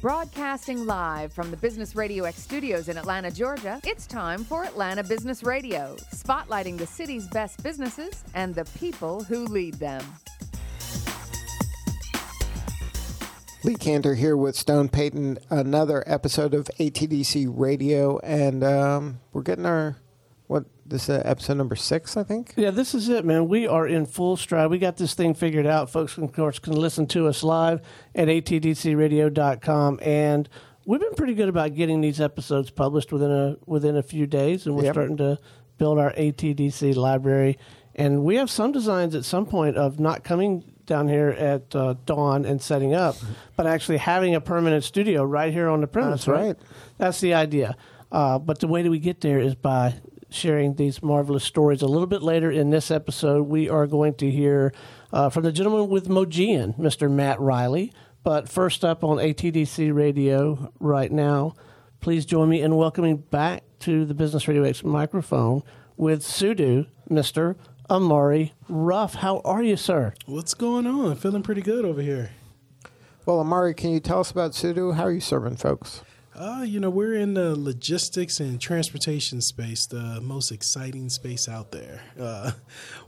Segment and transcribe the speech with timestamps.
[0.00, 5.02] Broadcasting live from the Business Radio X studios in Atlanta, Georgia, it's time for Atlanta
[5.02, 10.04] Business Radio, spotlighting the city's best businesses and the people who lead them.
[13.64, 19.66] Lee Kantor here with Stone Payton, another episode of ATDC Radio, and um, we're getting
[19.66, 19.96] our
[20.48, 22.54] what this is uh, episode number six, I think.
[22.56, 23.48] Yeah, this is it, man.
[23.48, 24.70] We are in full stride.
[24.70, 25.88] We got this thing figured out.
[25.90, 27.80] Folks, of course, can listen to us live
[28.14, 30.48] at atdcradio.com, and
[30.86, 34.66] we've been pretty good about getting these episodes published within a within a few days,
[34.66, 34.94] and we're Yep.
[34.94, 35.38] starting to
[35.76, 37.58] build our ATDC library.
[37.94, 41.94] And we have some designs at some point of not coming down here at uh,
[42.06, 43.16] dawn and setting up,
[43.56, 46.24] but actually having a permanent studio right here on the premise.
[46.24, 46.56] That's right.
[46.96, 47.76] That's the idea.
[48.10, 49.94] Uh, but the way that we get there is by
[50.30, 51.82] sharing these marvelous stories.
[51.82, 54.72] A little bit later in this episode, we are going to hear
[55.12, 57.10] uh, from the gentleman with Mogean, Mr.
[57.10, 57.92] Matt Riley.
[58.22, 61.54] But first up on ATDC Radio right now,
[62.00, 65.62] please join me in welcoming back to the Business Radio X microphone
[65.96, 67.56] with Sudu, Mr.
[67.88, 69.14] Amari Ruff.
[69.14, 70.14] How are you, sir?
[70.26, 71.16] What's going on?
[71.16, 72.30] Feeling pretty good over here.
[73.24, 74.94] Well, Amari, can you tell us about Sudu?
[74.94, 76.02] How are you serving folks?
[76.34, 81.72] Uh, you know, we're in the logistics and transportation space, the most exciting space out
[81.72, 82.02] there.
[82.20, 82.52] Uh,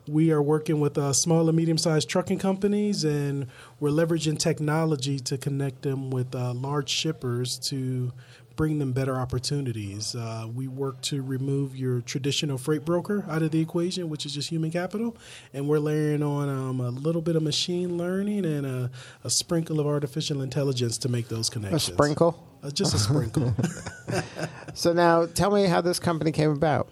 [0.08, 3.46] we are working with uh, small and medium sized trucking companies, and
[3.78, 8.12] we're leveraging technology to connect them with uh, large shippers to
[8.56, 10.14] bring them better opportunities.
[10.14, 14.34] Uh, we work to remove your traditional freight broker out of the equation, which is
[14.34, 15.16] just human capital,
[15.54, 18.90] and we're layering on um, a little bit of machine learning and a,
[19.24, 21.88] a sprinkle of artificial intelligence to make those connections.
[21.88, 22.46] A sprinkle.
[22.62, 23.54] Uh, just a sprinkle.
[24.74, 26.88] So now, tell me how this company came about.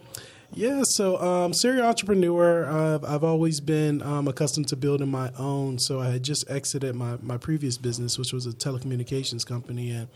[0.53, 2.65] yeah, so um, serial entrepreneur.
[2.65, 5.79] Uh, I've always been um, accustomed to building my own.
[5.79, 10.07] So I had just exited my, my previous business, which was a telecommunications company, and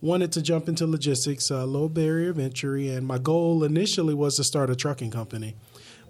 [0.00, 2.88] wanted to jump into logistics, uh, low barrier of entry.
[2.88, 5.56] And my goal initially was to start a trucking company.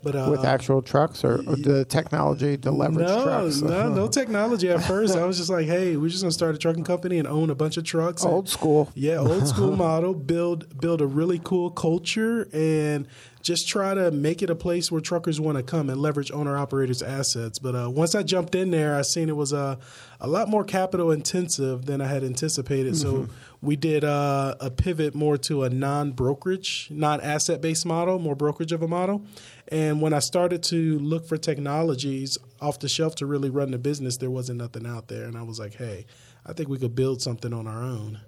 [0.01, 3.61] But uh, With actual trucks or, or the technology to leverage no, trucks?
[3.63, 5.17] no, no technology at first.
[5.17, 7.55] I was just like, hey, we're just gonna start a trucking company and own a
[7.57, 8.23] bunch of trucks.
[8.23, 8.93] and- Old school.
[8.95, 10.15] Yeah, old school model.
[10.15, 13.09] Build build a really cool culture and
[13.43, 16.57] just try to make it a place where truckers want to come and leverage owner
[16.57, 17.59] operators' assets.
[17.59, 19.81] But uh, once I jumped in there, I seen it was a
[20.21, 22.97] a lot more capital intensive than I had anticipated.
[22.97, 23.27] So
[23.61, 28.37] we did uh, a pivot more to a non brokerage, non asset based model, more
[28.37, 29.25] brokerage of a model.
[29.69, 33.79] And when I started to look for technologies off the shelf to really run the
[33.79, 35.25] business, there wasn't nothing out there.
[35.25, 36.07] And I was like, hey,
[36.47, 38.21] I think we could build something on our own.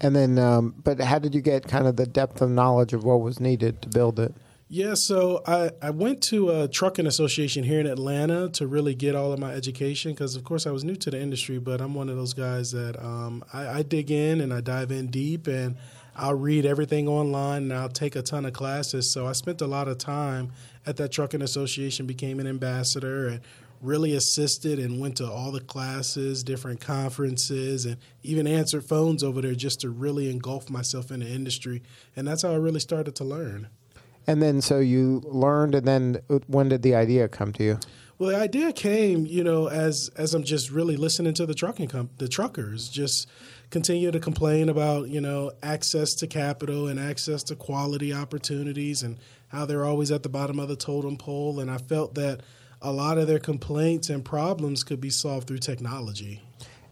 [0.00, 3.04] And then, um, but how did you get kind of the depth of knowledge of
[3.04, 4.34] what was needed to build it?
[4.68, 9.14] Yeah, so I, I went to a trucking association here in Atlanta to really get
[9.14, 11.94] all of my education because, of course, I was new to the industry, but I'm
[11.94, 15.46] one of those guys that um, I, I dig in and I dive in deep
[15.46, 15.76] and
[16.16, 19.08] I'll read everything online and I'll take a ton of classes.
[19.08, 20.50] So I spent a lot of time
[20.84, 23.40] at that trucking association, became an ambassador, and
[23.80, 29.40] really assisted and went to all the classes, different conferences, and even answered phones over
[29.40, 31.84] there just to really engulf myself in the industry.
[32.16, 33.68] And that's how I really started to learn.
[34.26, 37.78] And then, so you learned, and then uh, when did the idea come to you?
[38.18, 41.88] Well, the idea came, you know, as as I'm just really listening to the trucking
[41.88, 43.28] comp- the truckers just
[43.68, 49.18] continue to complain about, you know, access to capital and access to quality opportunities and
[49.48, 52.40] how they're always at the bottom of the totem pole and I felt that
[52.80, 56.42] a lot of their complaints and problems could be solved through technology.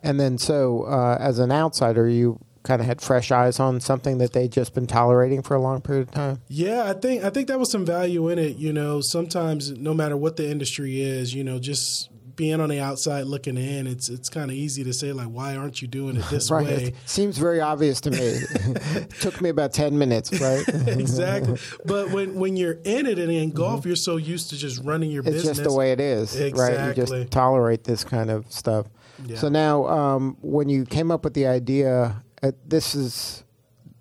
[0.02, 4.18] And then, so uh, as an outsider, you kind of had fresh eyes on something
[4.18, 6.40] that they'd just been tolerating for a long period of time.
[6.48, 8.56] Yeah, I think I think that was some value in it.
[8.56, 12.80] You know, sometimes no matter what the industry is, you know, just being on the
[12.80, 16.16] outside looking in, it's it's kind of easy to say like, why aren't you doing
[16.16, 16.66] it this Right.
[16.66, 16.74] way?
[16.86, 18.38] It seems very obvious to me.
[19.20, 20.64] took me about 10 minutes, right?
[20.88, 21.58] exactly.
[21.84, 25.10] But when when you're in it and in golf, you're so used to just running
[25.10, 25.34] your Mm-hmm.
[25.34, 25.58] It's business.
[25.58, 26.88] just the way it is, right?
[26.88, 28.86] You just tolerate this kind of stuff.
[29.26, 29.36] Yeah.
[29.36, 32.20] So now, um, when you came up with the idea,
[32.66, 33.44] this is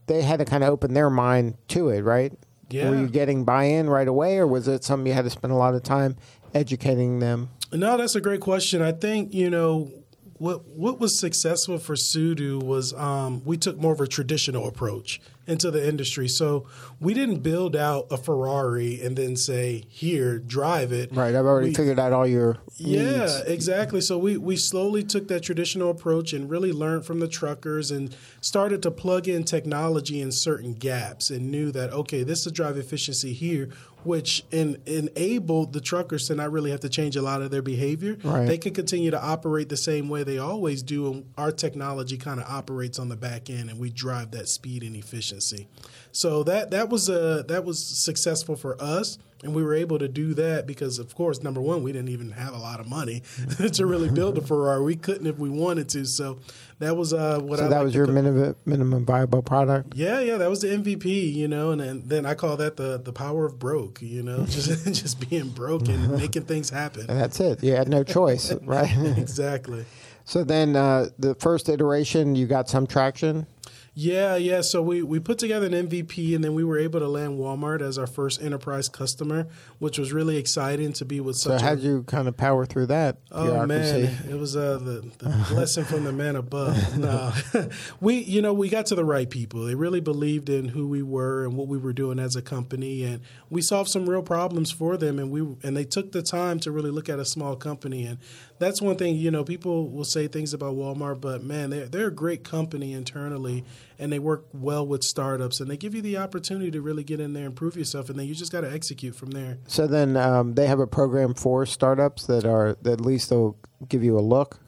[0.08, 2.34] they had to kind of open their mind to it, right?
[2.70, 2.90] Yeah.
[2.90, 5.56] Were you getting buy-in right away, or was it something you had to spend a
[5.56, 6.16] lot of time
[6.54, 7.50] educating them?
[7.72, 8.82] No, that's a great question.
[8.82, 9.92] I think you know
[10.38, 15.22] what what was successful for Sudu was um, we took more of a traditional approach
[15.46, 16.28] into the industry.
[16.28, 16.66] So
[17.00, 21.36] we didn't build out a Ferrari and then say, "Here, drive it." Right.
[21.36, 23.42] I've already We- figured out all your yeah, needs.
[23.46, 24.02] exactly.
[24.02, 28.16] So we, we slowly took that traditional approach and really learned from the truckers and
[28.42, 32.78] started to plug in technology in certain gaps and knew that, okay, this is drive
[32.78, 33.70] efficiency here,
[34.06, 37.62] which en- enabled the truckers to not really have to change a lot of their
[37.62, 38.18] behavior.
[38.24, 38.46] Right.
[38.46, 42.40] They can continue to operate the same way they always do, and our technology kind
[42.40, 45.68] of operates on the back end, and we drive that speed and efficiency.
[46.12, 50.08] So that that was a that was successful for us, and we were able to
[50.08, 53.22] do that because, of course, number one, we didn't even have a lot of money
[53.74, 54.82] to really build a Ferrari.
[54.84, 56.06] We couldn't if we wanted to.
[56.06, 56.40] So
[56.80, 59.96] that was uh, what I So I that was your minimum minimum viable product.
[59.96, 62.98] yeah, yeah, that was the MVP, you know, and then, then I call that the
[62.98, 67.02] the power of broke, you know, just just being broke and making things happen.
[67.10, 67.64] And that's it.
[67.64, 68.90] You had no choice, right?
[69.18, 69.86] Exactly.
[70.26, 73.46] so then uh, the first iteration, you got some traction.
[73.96, 74.62] Yeah, yeah.
[74.62, 77.82] So we, we put together an MVP and then we were able to land Walmart
[77.82, 79.46] as our first enterprise customer,
[79.78, 81.52] which was really exciting to be with such.
[81.52, 84.04] A So such how a did you kind of power through that Oh bureaucracy?
[84.04, 86.74] man, it was uh, the, the blessing from the man above.
[86.98, 87.34] No,
[88.02, 89.66] we you know we got to the right people.
[89.66, 93.04] They really believed in who we were and what we were doing as a company,
[93.04, 95.20] and we solved some real problems for them.
[95.20, 98.20] And we and they took the time to really look at a small company, and
[98.64, 99.16] that's one thing.
[99.16, 102.94] You know, people will say things about Walmart, but man, they're they're a great company
[102.94, 103.64] internally,
[104.00, 107.20] and they work well with startups, and they give you the opportunity to really get
[107.20, 109.58] in there and prove yourself, and then you just got to execute from there.
[109.68, 113.58] So then um, they have a program for startups that are that at least they'll
[113.88, 114.60] give you a look.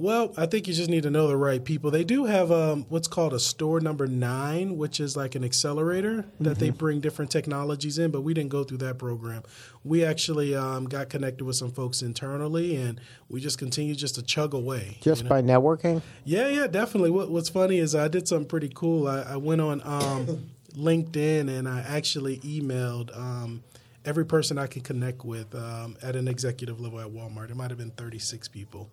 [0.00, 1.90] Well, I think you just need to know the right people.
[1.90, 6.24] They do have um, what's called a store number nine, which is like an accelerator
[6.40, 9.42] that they bring different technologies in, but we didn't go through that program.
[9.84, 12.98] We actually um, got connected with some folks internally, and
[13.28, 14.96] we just continue just to chug away.
[15.02, 15.28] Just you know?
[15.28, 16.00] by networking.
[16.24, 17.10] Yeah, yeah, definitely.
[17.10, 19.06] What, what's funny is I did something pretty cool.
[19.06, 23.62] I, I went on um, LinkedIn and I actually emailed um,
[24.06, 27.50] every person I could connect with um, at an executive level at Walmart.
[27.50, 28.88] It might have been 36 people.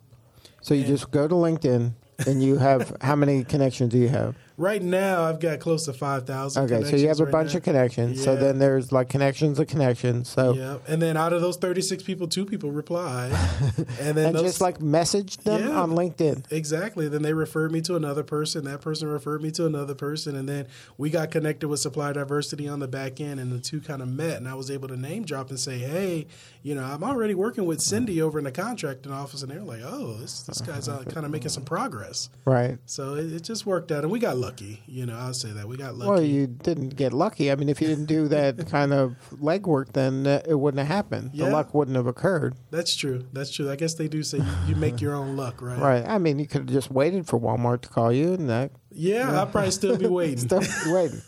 [0.60, 1.92] So you just go to LinkedIn
[2.26, 4.36] and you have how many connections do you have?
[4.58, 7.58] Right now, I've got close to 5,000 Okay, so you have a right bunch now.
[7.58, 8.24] of connections.
[8.24, 10.28] So then there's like connections of connections.
[10.28, 13.30] So Yeah, and then out of those 36 people, two people replied.
[14.00, 15.80] and then and those, just like message them Yeah.
[15.80, 16.50] on LinkedIn.
[16.50, 17.08] Exactly.
[17.08, 18.64] Then they referred me to another person.
[18.64, 20.34] That person referred me to another person.
[20.34, 20.66] And then
[20.96, 24.08] we got connected with supply diversity on the back end, and the two kind of
[24.08, 24.38] met.
[24.38, 26.26] And I was able to name drop and say, hey,
[26.64, 29.42] you know, I'm already working with Cindy over in the contracting office.
[29.42, 32.28] And they're like, oh, this, this guy's uh, kind of making some progress.
[32.44, 32.78] Right.
[32.86, 34.02] So it, it just worked out.
[34.02, 34.47] And we got lucky.
[34.86, 35.66] You know, I'll say that.
[35.68, 36.10] We got lucky.
[36.10, 37.50] Well, you didn't get lucky.
[37.50, 40.88] I mean, if you didn't do that kind of legwork, then uh, it wouldn't have
[40.88, 41.32] happened.
[41.34, 42.54] The luck wouldn't have occurred.
[42.70, 43.26] That's true.
[43.32, 43.70] That's true.
[43.70, 45.78] I guess they do say you, make your own luck, right?
[45.88, 46.04] Right.
[46.06, 49.40] I mean, you could have just waited for Walmart to call you, and that Yeah,
[49.42, 50.38] I'd probably still be waiting.
[50.38, 51.20] still waiting.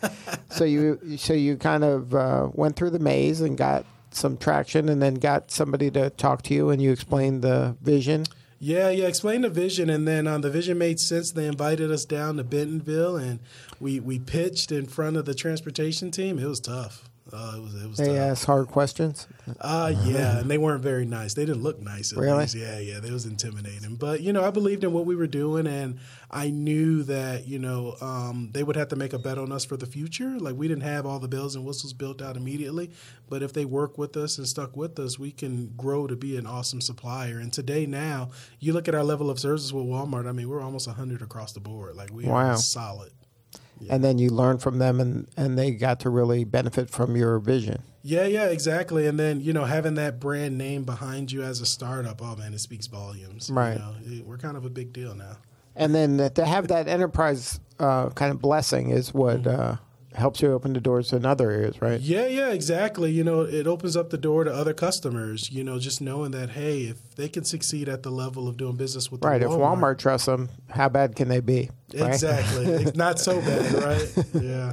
[0.51, 4.89] So you, so you kind of uh, went through the maze and got some traction,
[4.89, 8.25] and then got somebody to talk to you, and you explained the vision.
[8.63, 9.07] Yeah, yeah.
[9.07, 11.33] Explain the vision, and then um, the vision made sense.
[11.33, 13.41] They invited us down to Bentonville, and
[13.81, 16.39] we we pitched in front of the transportation team.
[16.39, 17.09] It was tough.
[17.33, 18.17] Uh, it was it was They tough.
[18.17, 19.27] asked hard questions.
[19.61, 21.35] Uh, yeah, and they weren't very nice.
[21.35, 22.13] They didn't look nice.
[22.13, 22.41] At Really?
[22.41, 22.55] least.
[22.55, 23.01] Yeah, yeah.
[23.01, 23.97] They was intimidating.
[23.97, 25.99] But you know, I believed in what we were doing, and
[26.31, 29.65] I knew that you know um, they would have to make a bet on us
[29.65, 30.39] for the future.
[30.39, 32.91] Like we didn't have all the bells and whistles built out immediately,
[33.29, 36.37] but if they work with us and stuck with us, we can grow to be
[36.37, 37.39] an awesome supplier.
[37.39, 40.29] And today, now you look at our level of service with Walmart.
[40.29, 41.97] I mean, we're almost hundred across the board.
[41.97, 42.51] Like we Wow.
[42.51, 43.13] are solid.
[43.89, 47.39] And then you learn from them, and, and they got to really benefit from your
[47.39, 47.83] vision.
[48.03, 49.07] Yeah, yeah, exactly.
[49.07, 52.53] And then you know, having that brand name behind you as a startup, oh man,
[52.55, 53.49] it speaks volumes.
[53.49, 53.79] you Right.
[53.79, 53.95] know.
[54.05, 55.37] It- we're kind of a big deal now.
[55.77, 59.77] And then to have that enterprise uh, kind of blessing is what uh,
[60.15, 62.01] helps you open the doors in other areas, right?
[62.01, 63.13] Yeah, yeah, exactly.
[63.13, 65.51] You know, it opens up the door to other customers.
[65.51, 68.77] You know, just knowing that hey, if they can succeed at the level of doing
[68.77, 69.43] business with the Right.
[69.43, 71.71] If Walmart trusts them, how bad can they be?
[71.95, 72.13] right?
[72.13, 74.25] exactly, it's not so bad, right?
[74.35, 74.73] Yeah.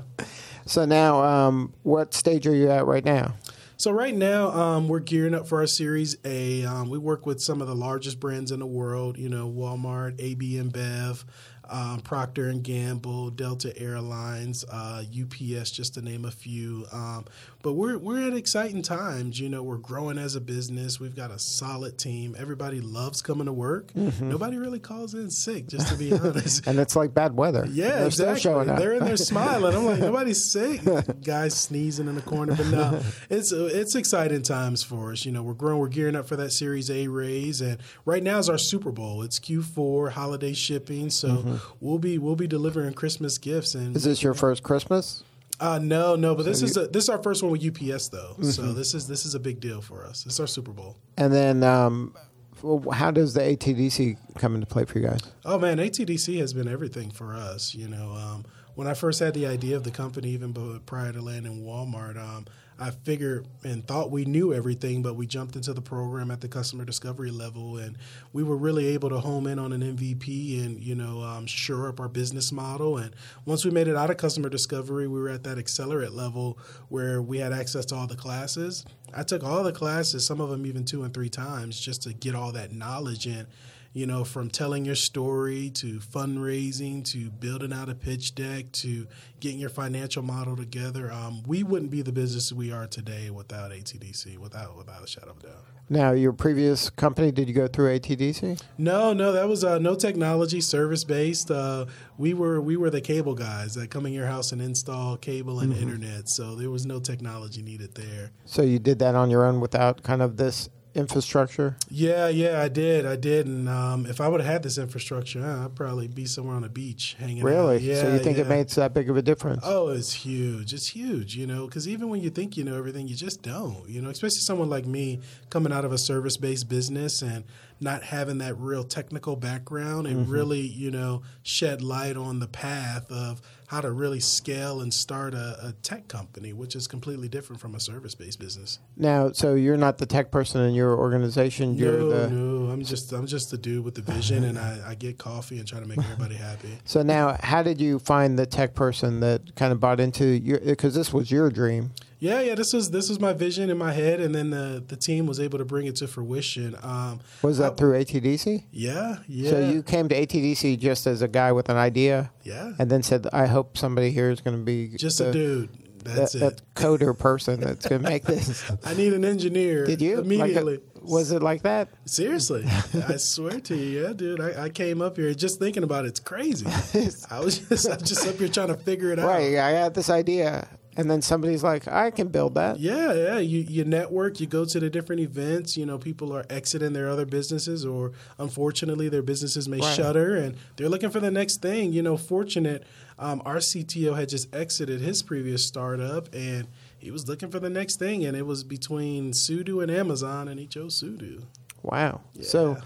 [0.66, 3.36] So now, um, what stage are you at right now?
[3.80, 6.66] So right now, um, we're gearing up for our Series A.
[6.66, 9.20] Um, we work with some of the largest brands in the world.
[9.20, 11.24] You know, Walmart, AB InBev,
[11.70, 16.86] um, Procter and Gamble, Delta Airlines, uh, UPS, just to name a few.
[16.92, 17.26] Um,
[17.62, 19.40] but we're we're at exciting times.
[19.40, 21.00] You know, we're growing as a business.
[21.00, 22.36] We've got a solid team.
[22.38, 23.96] Everybody loves coming to work.
[23.96, 26.66] Nobody really calls in sick, just to be honest.
[26.68, 27.66] And it's like bad weather.
[27.70, 28.40] Yeah, They're exactly.
[28.40, 28.80] still showing up.
[28.80, 29.76] They're in there smiling.
[29.76, 30.82] I'm like, nobody's sick.
[31.24, 35.26] Guys sneezing in the corner, but no, it's it's exciting times for us.
[35.26, 35.80] You know, we're growing.
[35.80, 39.24] We're gearing up for that Series A raise, and right now is our Super Bowl.
[39.24, 43.74] It's Q4 holiday shipping, so we'll be we'll be delivering Christmas gifts.
[43.74, 43.96] And Mm-hmm.
[43.96, 45.24] Is this your first Christmas?
[45.60, 48.36] Uh, no, no, but this is a, this is our first one with UPS though,
[48.42, 50.26] so this is this is a big deal for us.
[50.26, 50.98] It's our Super Bowl.
[51.18, 52.14] And then, um,
[52.62, 55.22] well, how does the ATDC come into play for you guys?
[55.46, 57.74] Oh man, ATDC has been everything for us.
[57.74, 58.46] You know, um,
[58.76, 60.54] when I first had the idea of the company, even
[60.86, 62.46] prior to landing Walmart, um,
[62.80, 66.48] I figured and thought we knew everything, but we jumped into the program at the
[66.48, 67.98] customer discovery level, and
[68.34, 71.90] we were really able to home in on an MVP and you know um, shore
[71.90, 72.98] up our business model.
[72.98, 73.16] And
[73.46, 77.22] once we made it out of customer discovery, we were at that accelerate level where
[77.22, 78.86] we had access to all the classes.
[79.16, 82.14] I took all the classes, some of them even two and three times, just to
[82.14, 83.48] get all that knowledge in
[83.94, 89.08] you know, from telling your story to fundraising to building out a pitch deck to
[89.40, 91.12] getting your financial model together.
[91.12, 95.32] Um, we wouldn't be the business we are today without ATDC, without without a shadow
[95.32, 95.66] of a doubt.
[95.90, 98.62] Now, your previous company, did you go through ATDC?
[98.78, 101.50] No, no, that was uh, no technology, service based.
[101.50, 101.86] Uh,
[102.18, 105.62] we were we were the cable guys that come in your house and install cable
[105.62, 106.28] and internet.
[106.28, 108.32] So there was no technology needed there.
[108.44, 111.78] So you did that on your own without kind of this infrastructure?
[111.90, 115.46] Yeah, yeah, I did, I did, and um, if I would have had this infrastructure,
[115.46, 117.46] uh, I'd probably be somewhere on a beach hanging out.
[117.46, 117.78] Really?
[117.80, 118.56] Yeah, so you think it yeah.
[118.56, 119.62] makes that big of a difference?
[119.64, 120.74] Oh, it's huge.
[120.74, 123.88] It's huge, you know, because even when you think you know everything, you just don't,
[123.88, 127.44] you know, especially someone like me coming out of a service based business and
[127.80, 133.10] not having that real technical background and really, you know, shed light on the path
[133.12, 137.62] of how to really scale and start a, a tech company, which is completely different
[137.62, 138.80] from a service based business.
[138.96, 141.76] Now, so you're not the tech person in your organization.
[141.76, 144.80] You're no, the no, I'm just I'm just the dude with the vision, and I,
[144.88, 146.78] I get coffee and try to make everybody happy.
[146.86, 150.60] So now, how did you find the tech person that kind of bought into your?
[150.60, 151.92] Because this was your dream.
[152.20, 154.96] Yeah, yeah, this was this was my vision in my head, and then the the
[154.96, 156.76] team was able to bring it to fruition.
[156.82, 158.64] Um, Was that through ATDC?
[158.72, 162.74] yeah, yeah, So you came to ATDC just as a guy with an idea, yeah,
[162.80, 165.70] and then said, "I hope somebody here is going to be just the, a dude.
[166.04, 166.40] that, That's it.
[166.40, 169.86] that coder person that's going to make this." I need an engineer.
[169.86, 170.76] Did you Like uh, immediately?
[170.76, 171.88] a- was it like that?
[172.06, 172.66] Seriously,
[173.08, 174.42] I swear to you, yeah, dude.
[174.42, 176.10] I, I came up here just thinking about it.
[176.10, 176.66] It's crazy.
[177.32, 179.28] I was just I was just up here trying to figure it out.
[179.28, 179.56] Right.
[179.58, 183.38] I had this idea, and then somebody's like, "I can build that." Yeah, yeah.
[183.38, 184.40] You you network.
[184.42, 185.78] You go to the different events.
[185.78, 189.96] You know, people are exiting their other businesses, or unfortunately, their businesses may Right.
[189.96, 191.94] shutter, and they're looking for the next thing.
[191.94, 192.84] You know, fortunate,
[193.20, 197.70] um, our CTO had just exited his previous startup, and he was looking for the
[197.70, 201.44] next thing, and it was between Sudu and Amazon, and he chose Sudu.
[201.84, 202.22] Wow.
[202.34, 202.44] Yeah.
[202.44, 202.78] So,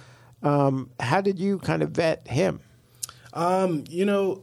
[0.43, 2.59] um, how did you kind of vet him?
[3.33, 4.41] Um, you know,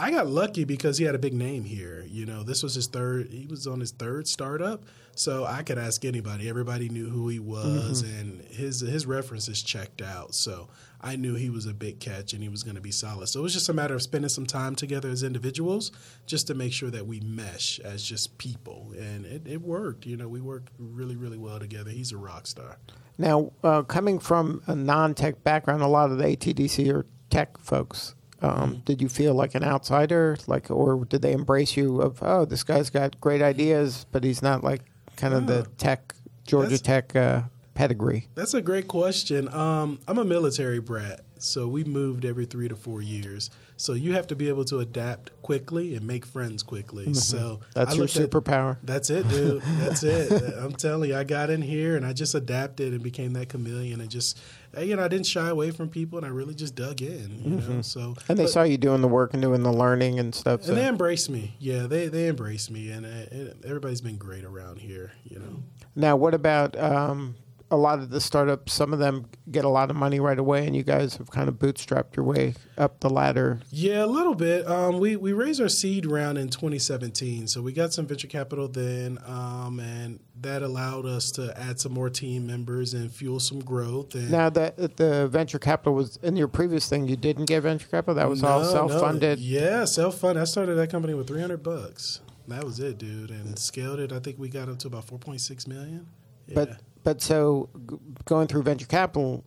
[0.00, 2.06] I got lucky because he had a big name here.
[2.08, 3.28] You know, this was his third.
[3.28, 6.48] He was on his third startup, so I could ask anybody.
[6.48, 10.34] Everybody knew who he was, and his his references checked out.
[10.34, 10.68] So
[11.02, 13.28] I knew he was a big catch, and he was going to be solid.
[13.28, 15.92] So it was just a matter of spending some time together as individuals,
[16.24, 20.06] just to make sure that we mesh as just people, and it, it worked.
[20.06, 21.90] You know, we worked really really well together.
[21.90, 22.78] He's a rock star.
[23.18, 28.14] Now, uh, coming from a non-tech background, a lot of the ATDC are tech folks.
[28.42, 32.00] Um, did you feel like an outsider, like, or did they embrace you?
[32.00, 34.82] Of oh, this guy's got great ideas, but he's not like
[35.16, 36.14] kind of the tech
[36.46, 37.42] Georgia That's- Tech uh,
[37.74, 38.28] pedigree.
[38.34, 39.52] That's a great question.
[39.52, 43.50] Um, I'm a military brat, so we moved every three to four years.
[43.80, 47.14] So you have to be able to adapt quickly and make friends quickly.
[47.14, 47.62] So Mm-hmm.
[47.72, 48.76] That's I your looked at- superpower.
[48.82, 49.62] That's it, dude.
[49.62, 50.30] That's it.
[50.58, 54.02] I'm telling you, I got in here and I just adapted and became that chameleon
[54.02, 54.38] and just,
[54.78, 57.40] you know, I didn't shy away from people and I really just dug in.
[57.42, 58.24] You know, so Mm-hmm.
[58.32, 60.62] And they but- saw you doing the work and doing the learning and stuff.
[60.64, 60.72] So.
[60.72, 61.56] and they embraced me.
[61.58, 65.12] Yeah, they they embraced me, and, uh, and everybody's been great around here.
[65.24, 65.62] You know.
[65.96, 67.34] Now, what about um,
[67.70, 68.72] a lot of the startups?
[68.72, 71.48] Some of them get a lot of money right away, and you guys have kind
[71.48, 73.60] of bootstrapped your way up the ladder.
[73.70, 74.66] Yeah, a little bit.
[74.66, 78.68] Um, we we raised our seed round in 2017, so we got some venture capital
[78.68, 83.60] then, um, and that allowed us to add some more team members and fuel some
[83.60, 84.14] growth.
[84.14, 87.06] And Now, that the venture capital was in your previous thing.
[87.08, 88.14] You didn't get venture capital.
[88.14, 88.72] That was all No, no.
[88.72, 89.38] self-funded.
[89.38, 90.40] Yeah, self funded.
[90.40, 92.20] I started that company with 300 bucks.
[92.48, 94.12] That was it, dude, and scaled it.
[94.12, 96.08] I think we got up to about 4.6 million.
[96.48, 96.54] Yeah.
[96.56, 99.44] But but so g- going through venture capital,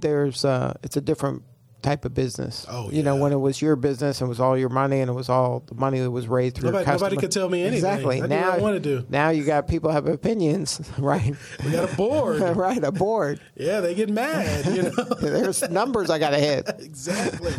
[0.00, 1.42] there's uh, it's a different
[1.82, 2.64] type of business.
[2.70, 5.10] Oh, you know when it was your business and it was all your money and
[5.10, 7.78] it was all the money that was raised through Nobody- nobody could tell me anything.
[7.90, 8.22] Exactly.
[8.22, 9.04] I now I wanna do.
[9.08, 11.34] Now you got people have opinions, right?
[11.64, 12.40] we got a board.
[12.56, 13.40] right, a board.
[13.56, 14.64] yeah, they get mad.
[14.66, 14.90] You know.
[15.20, 16.68] There's numbers I got to hit.
[16.78, 17.52] exactly.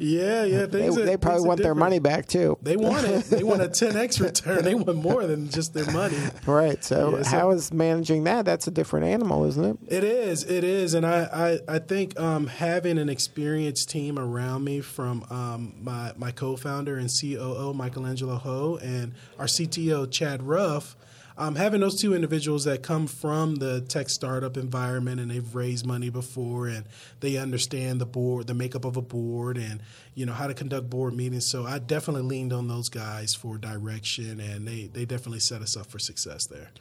[0.00, 0.66] Yeah, yeah.
[0.66, 2.58] They, they probably want their money back too.
[2.62, 3.24] They want it.
[3.26, 4.64] They want a 10x return.
[4.64, 6.16] They want more than just their money.
[6.46, 6.82] Right.
[6.82, 8.44] So, Yeah, so- how is managing that?
[8.44, 9.78] That's a different animal, isn't it?
[9.88, 10.44] It is.
[10.44, 10.94] It is.
[10.94, 16.12] And I, I, I think um, having an experienced team around me from um, my
[16.16, 20.96] my co-founder and COO Michelangelo Ho and our CTO Chad Ruff.
[21.40, 25.86] Um, having those two individuals that come from the tech startup environment and they've raised
[25.86, 26.84] money before and
[27.20, 29.80] they understand the board, the makeup of a board, and
[30.14, 31.46] you know how to conduct board meetings.
[31.46, 35.78] So I definitely leaned on those guys for direction, and they they definitely set us
[35.78, 36.72] up for success there.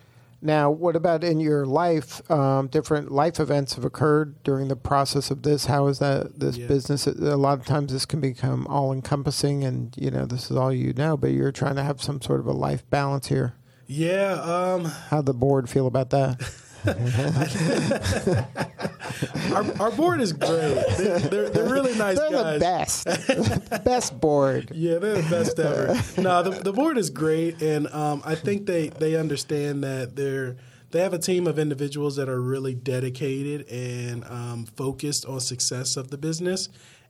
[0.42, 2.30] Now, what about in your life?
[2.30, 5.66] Um, different life events have occurred during the process of this.
[5.66, 6.68] How is that this Yeah.
[6.68, 7.08] business?
[7.08, 10.74] A lot of times, this can become all encompassing, and you know this is all
[10.74, 11.16] you know.
[11.16, 13.54] But you're trying to have some sort of a life balance here.
[13.92, 16.40] Yeah, um, How the board feel about that?
[19.52, 20.86] our, our board is great.
[20.98, 23.04] They're, they're, they're really nice They're guys.
[23.04, 24.72] the best, best board.
[24.76, 26.00] Yeah, they're the best ever.
[26.22, 30.58] no, the, the board is great, and um, I think they they understand that they're
[30.92, 35.98] they have a team of individuals that are really dedicated and um, focused on success
[35.98, 36.70] of the business,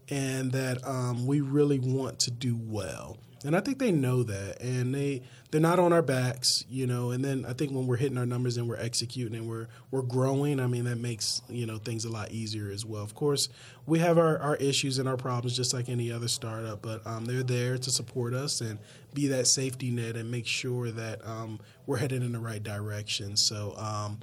[0.09, 3.17] and that um, we really want to do well.
[3.45, 7.12] And I think they know that, and they they're not on our backs, you know.
[7.12, 10.03] And then I think when we're hitting our numbers and we're executing and we're we're
[10.03, 13.03] growing, I mean that makes you know things a lot easier as well.
[13.03, 13.50] Of course,
[13.86, 17.25] we have our, our issues and our problems just like any other startup, but um,
[17.25, 18.77] they're there to support us and
[19.13, 23.36] be that safety net and make sure that um, we're headed in the right direction.
[23.36, 23.75] So.
[23.77, 24.20] Um,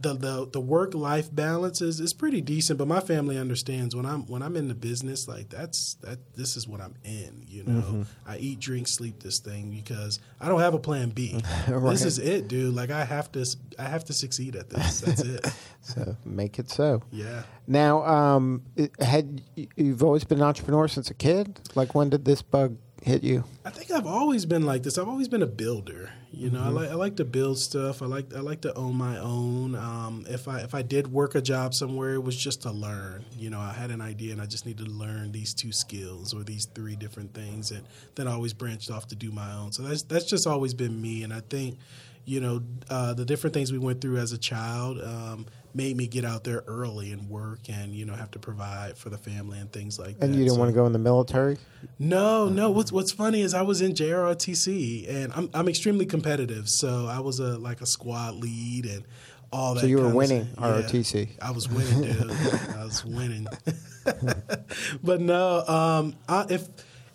[0.00, 4.06] the, the the work life balance is, is pretty decent, but my family understands when
[4.06, 7.44] I'm when I'm in the business like that's that this is what I'm in.
[7.46, 11.42] You know, I eat, drink, sleep this thing because I don't have a plan B.
[11.92, 12.74] This is it, dude.
[12.74, 13.46] Like I have to
[13.78, 15.00] I have to succeed at this.
[15.00, 15.46] That's it.
[15.84, 17.02] So make it so.
[17.10, 17.42] Yeah.
[17.66, 18.62] Now, um,
[19.00, 21.58] had you've always been an entrepreneur since a kid?
[21.74, 23.42] Like when did this bug hit you?
[23.64, 24.96] I think I've always been like this.
[24.96, 26.10] I've always been a builder.
[26.34, 28.00] You know, I like I like to build stuff.
[28.00, 29.74] I like I like to own my own.
[29.74, 33.24] Um, if I if I did work a job somewhere, it was just to learn.
[33.36, 36.32] You know, I had an idea and I just needed to learn these two skills
[36.32, 37.84] or these three different things, and
[38.14, 39.72] then I always branched off to do my own.
[39.72, 41.22] So that's that's just always been me.
[41.22, 41.78] And I think,
[42.24, 45.02] you know, uh, the different things we went through as a child.
[45.02, 48.96] Um, made me get out there early and work and you know have to provide
[48.98, 50.92] for the family and things like that And you didn't So- want to go in
[50.92, 51.56] the military?
[51.98, 52.70] no, no.
[52.70, 56.68] What's What's funny is I was in JROTC and I'm I'm extremely competitive.
[56.68, 59.04] So I was a like a squad lead and
[59.52, 59.80] all that.
[59.80, 60.46] So you were of winning.
[60.56, 61.28] ROTC.
[61.40, 62.30] I was winning, dude.
[62.76, 63.46] I was winning.
[65.02, 66.68] but no, um, I, if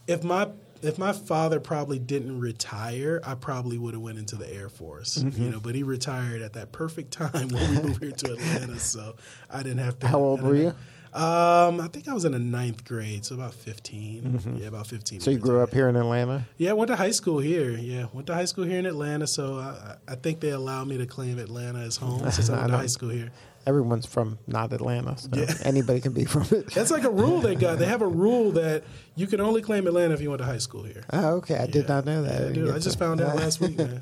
[0.08, 0.50] if my
[0.82, 5.18] if my father probably didn't retire, I probably would have went into the Air Force.
[5.18, 5.44] Mm-hmm.
[5.44, 8.80] You know, but he retired at that perfect time when we moved here to Atlanta,
[8.80, 9.16] so
[9.50, 10.08] I didn't have to.
[10.08, 10.74] How old were you?
[11.14, 15.20] Um, I think I was in the ninth grade, so about 15 Yeah, about fifteen.
[15.20, 15.26] Mm-hmm.
[15.26, 16.46] So you grew up here in Atlanta?
[16.58, 17.72] Yeah, I went to high school here.
[17.72, 19.26] Yeah, went to high school here in Atlanta.
[19.26, 22.60] So I, I think they allow me to claim Atlanta as home since I I
[22.60, 23.32] went to high school here.
[23.68, 25.54] Everyone's from not Atlanta, so Yeah.
[25.64, 26.74] anybody can be from it.
[26.74, 27.78] That's like a rule they got.
[27.80, 28.84] They have a rule that
[29.16, 31.04] you can only claim Atlanta if you went to high school here.
[31.12, 31.58] Oh, okay.
[31.58, 32.48] I did not know that.
[32.48, 34.02] Yeah, dude, I just to- found out last week, man.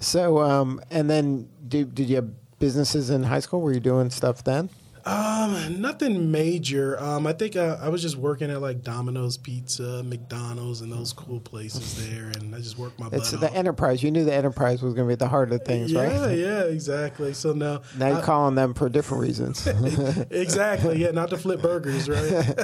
[0.00, 2.28] So, um, and then did, did you have
[2.58, 3.60] businesses in high school?
[3.62, 4.68] Were you doing stuff then?
[5.08, 7.00] Um, nothing major.
[7.00, 11.12] Um, I think uh, I was just working at like Domino's Pizza, McDonald's, and those
[11.12, 14.02] cool places there, and I just worked my It's butt the enterprise.
[14.02, 16.36] You knew the enterprise was going to be the heart of things, yeah, right?
[16.36, 17.32] yeah, yeah, exactly.
[17.32, 19.66] So now, Now you're I- calling them for different reasons.
[20.30, 20.98] exactly.
[21.02, 22.54] Yeah, not to flip burgers, right?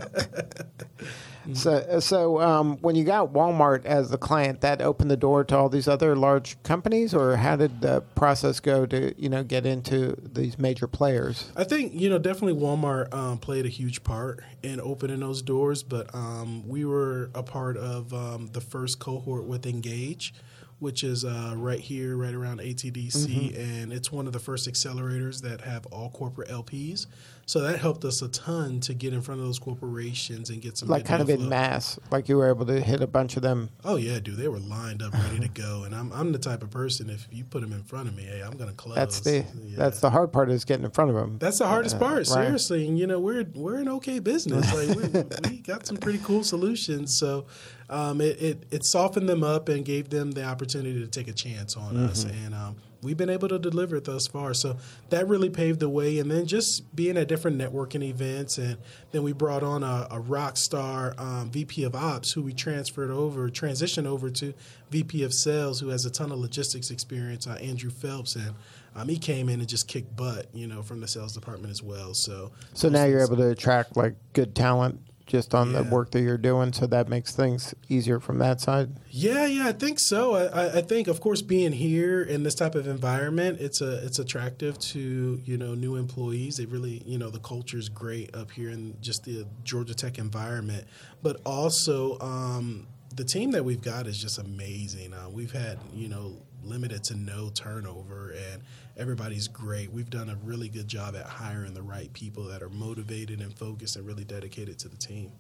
[1.53, 5.57] So, so um, when you got Walmart as the client, that opened the door to
[5.57, 9.67] all these other large companies, or how did the process go to you know get
[9.67, 11.51] into these major players?
[11.57, 15.83] I think you know definitely Walmart um, played a huge part in opening those doors,
[15.83, 20.35] but um, we were a part of um, the first cohort with Engage,
[20.85, 25.41] which is uh, right here, right around ATDC, and it's one of the first accelerators
[25.41, 27.07] that have all corporate LPs.
[27.47, 30.79] So that helped us a ton to get in front of those corporations and get
[30.79, 33.43] some Like kind of in mass, like you were able to hit a bunch of
[33.43, 33.71] them.
[33.85, 36.63] Oh yeah, dude, they were lined up ready to go, and I'm I'm the type
[36.63, 38.95] of person if you put them in front of me, hey, I'm gonna close.
[38.97, 39.77] That's the Yeah.
[39.77, 41.39] that's the hard part is getting in front of them.
[41.39, 42.27] That's the hardest part, right.
[42.27, 42.87] seriously.
[42.89, 44.65] And you know, we're we're an okay business.
[44.75, 47.15] Like we, we got some pretty cool solutions.
[47.15, 47.47] So
[47.91, 51.33] um, it, it it softened them up and gave them the opportunity to take a
[51.33, 52.25] chance on us.
[52.25, 54.55] And um, we've been able to deliver it thus far.
[54.55, 54.77] So
[55.11, 56.19] that really paved the way.
[56.19, 58.79] And then just being at different networking events, and
[59.13, 63.11] then we brought on a, a rock star um, VP of Ops who we transferred
[63.11, 64.55] over, transitioned over to
[64.91, 68.55] VP of Sales, who has a ton of logistics experience, uh, Andrew Phelps, and
[68.97, 71.83] um, he came in and just kicked butt, you know, from the sales department as
[71.83, 72.15] well.
[72.15, 76.21] So, So now you're able to attract like good talent just on the work that
[76.21, 78.91] you're doing, so that makes things easier from that side.
[79.11, 80.35] Yeah, yeah, I think so.
[80.35, 84.05] I, I- I think, of course, being here in this type of environment, it's a
[84.05, 86.57] it's attractive to you know new employees.
[86.59, 90.19] They really, you know, the culture is great up here in just the Georgia Tech
[90.19, 90.87] environment,
[91.23, 95.15] but also um, the team that we've got is just amazing.
[95.15, 98.63] Uh, we've had you know limited to no turnover and.
[98.97, 99.93] Everybody's great.
[99.93, 103.53] We've done a really good job at hiring the right people that are motivated and
[103.53, 105.33] focused and really dedicated to the team.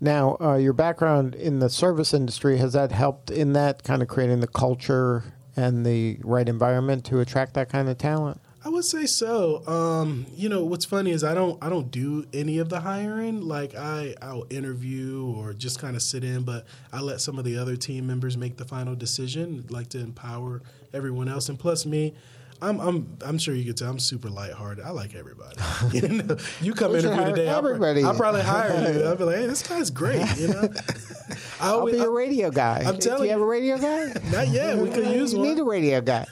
[0.00, 4.08] Now, uh, your background in the service industry has that helped in that kind of
[4.08, 8.40] creating the culture and the right environment to attract that kind of talent?
[8.64, 9.66] I would say so.
[9.66, 13.42] Um, you know, what's funny is I don't I don't do any of the hiring.
[13.42, 17.44] Like I I'll interview or just kind of sit in, but I let some of
[17.44, 19.62] the other team members make the final decision.
[19.64, 20.62] I'd like to empower
[20.94, 22.14] everyone else, and plus me.
[22.62, 24.84] I'm, I'm, I'm sure you could tell I'm super lighthearted.
[24.84, 25.56] I like everybody.
[25.92, 27.64] You, know, you come interview hire today, I'll.
[28.06, 29.04] I'll probably hire you.
[29.04, 30.24] I'll be like, hey, this guy's great.
[30.36, 30.68] You know,
[31.60, 32.82] I I'll be a radio guy.
[32.84, 34.12] I'm Do telling you have a radio guy?
[34.32, 34.76] not yet.
[34.78, 35.48] We could use you one.
[35.48, 36.26] need a radio guy.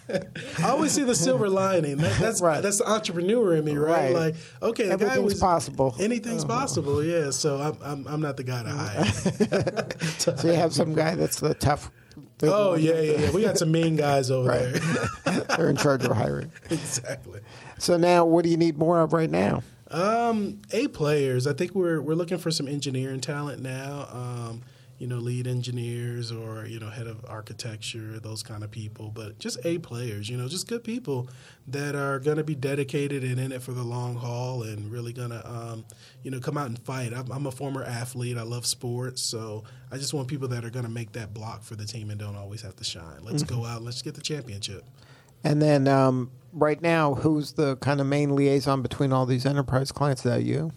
[0.58, 1.98] I always see the silver lining.
[1.98, 2.62] That, that's Right.
[2.62, 4.12] that's the entrepreneur in me, right?
[4.12, 4.14] Right.
[4.14, 5.94] Like, okay, the guy Everything's was possible.
[6.00, 6.60] Anything's uh-huh.
[6.60, 7.30] possible, yeah.
[7.30, 9.88] So I'm, I'm I'm not the guy to hire.
[10.18, 11.90] So you have some guy that's the tough.
[12.42, 13.30] Oh yeah, yeah, yeah.
[13.30, 14.72] We got some mean guys over Right.
[15.24, 15.40] there.
[15.56, 16.50] They're in charge of hiring.
[16.70, 17.40] exactly.
[17.78, 19.62] So now, what do you need more of right now?
[19.90, 21.46] Um, A players.
[21.46, 24.08] I think we're we're looking for some engineering talent now.
[24.10, 24.62] Um,
[25.02, 29.10] you know, lead engineers or you know, head of architecture, those kind of people.
[29.12, 30.28] But just A players.
[30.28, 31.28] You know, just good people
[31.66, 35.12] that are going to be dedicated and in it for the long haul and really
[35.12, 35.84] going to, um,
[36.22, 37.12] you know, come out and fight.
[37.12, 38.38] I'm, I'm a former athlete.
[38.38, 41.64] I love sports, so I just want people that are going to make that block
[41.64, 43.24] for the team and don't always have to shine.
[43.24, 43.82] Let's go out.
[43.82, 44.84] Let's get the championship.
[45.42, 49.90] And then um, right now, who's the kind of main liaison between all these enterprise
[49.90, 50.24] clients?
[50.24, 50.70] Is that you?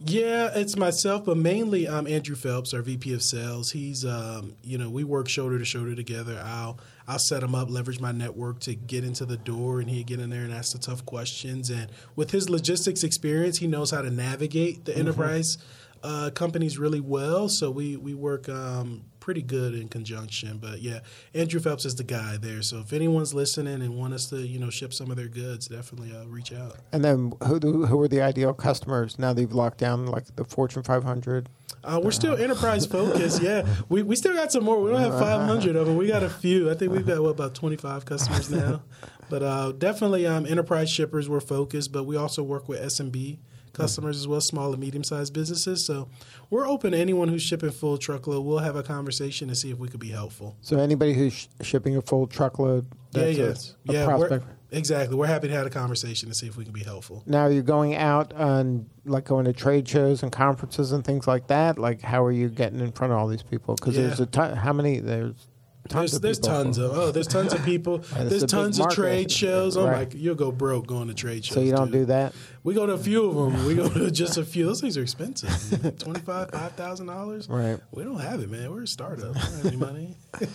[0.00, 3.72] Yeah, it's myself, but mainly um, Andrew Phelps, our VP of Sales.
[3.72, 6.40] He's, um, you know, we work shoulder to shoulder together.
[6.44, 10.06] I'll I'll set him up, leverage my network to get into the door, and he'd
[10.06, 11.68] get in there and ask the tough questions.
[11.70, 15.58] And with his logistics experience, he knows how to navigate the enterprise
[16.04, 17.48] uh, companies really well.
[17.48, 20.56] So we we work um, pretty good in conjunction.
[20.56, 21.00] But yeah,
[21.34, 22.62] Andrew Phelps is the guy there.
[22.62, 25.68] So if anyone's listening and want us to, you know, ship some of their goods,
[25.68, 26.76] definitely uh, reach out.
[26.92, 30.34] And then who do, who are the ideal customers now that you've locked down like
[30.36, 31.50] the Fortune 500?
[31.84, 33.42] Uh, we're still enterprise focused.
[33.42, 34.80] Yeah, we, we still got some more.
[34.80, 35.98] We don't have 500 of them.
[35.98, 36.70] We got a few.
[36.70, 38.80] I think we've got what about 25 customers now.
[39.28, 41.92] But uh, definitely, um, enterprise shippers we're focused.
[41.92, 43.40] But we also work with SMB
[43.78, 45.84] customers as well, small and medium sized businesses.
[45.84, 46.08] So
[46.50, 48.44] we're open to anyone who's shipping full truckload.
[48.44, 50.56] We'll have a conversation and see if we could be helpful.
[50.60, 53.48] So anybody who's sh- shipping a full truckload, that's yeah, a-
[53.94, 54.16] yeah, a, yeah.
[54.16, 54.40] we're-
[54.72, 55.16] exactly.
[55.16, 57.22] We're happy to have a conversation and see if we can be helpful.
[57.26, 61.46] Now you're going out on like going to trade shows and conferences and things like
[61.46, 61.78] that.
[61.78, 63.74] Like, how are you getting in front of all these people?
[63.76, 64.08] Because Yeah.
[64.08, 64.56] there's a ton.
[64.56, 64.98] How many?
[65.00, 65.48] There's
[65.88, 67.98] tons There's, of there's tons of oh, there's tons of people.
[68.16, 69.76] there's tons of trade shows.
[69.76, 70.12] Oh Right.
[70.12, 71.54] my, you'll go broke going to trade shows.
[71.54, 72.00] So you don't dude.
[72.00, 72.34] do that.
[72.62, 73.64] We go to a few of them.
[73.66, 74.66] We go to just a few.
[74.66, 75.96] Those things are expensive.
[75.98, 77.48] Twenty five, five thousand dollars.
[77.48, 77.78] Right.
[77.92, 78.70] We don't have it, man.
[78.70, 79.34] We're a startup.
[79.34, 80.16] We don't have any money.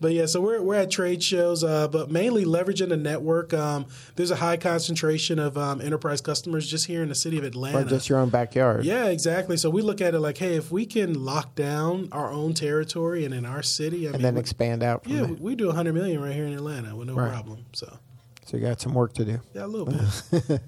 [0.00, 3.52] but yeah, so we're we're at trade shows, uh, but mainly leveraging the network.
[3.52, 7.44] Um, there's a high concentration of um, enterprise customers just here in the city of
[7.44, 7.78] Atlanta.
[7.78, 8.84] Or just your own backyard.
[8.84, 9.56] Yeah, exactly.
[9.56, 13.24] So we look at it like, hey, if we can lock down our own territory
[13.24, 15.34] and in our city, I And mean, then expand out from yeah, there.
[15.40, 17.30] we do 100 million right here in Atlanta with no Right.
[17.32, 17.64] problem.
[17.72, 17.98] So
[18.46, 19.40] So you got some work to do.
[19.54, 20.60] yeah, a little bit.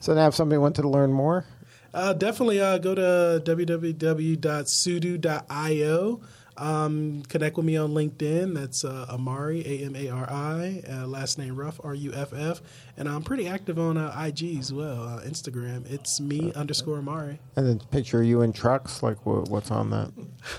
[0.00, 1.44] So now, if somebody wanted to learn more,
[1.94, 3.42] Uh, definitely uh, go to
[4.92, 6.20] www.sudu.io.
[6.56, 8.54] Um, connect with me on LinkedIn.
[8.54, 12.32] That's uh, Amari, A M A R I, uh, last name Ruff, R U F
[12.32, 12.60] F.
[12.98, 15.90] And I'm pretty active on uh, IG as well, uh, Instagram.
[15.90, 17.40] It's me underscore Amari.
[17.56, 19.02] and then picture you in trucks.
[19.02, 20.12] Like, wha- what's on that?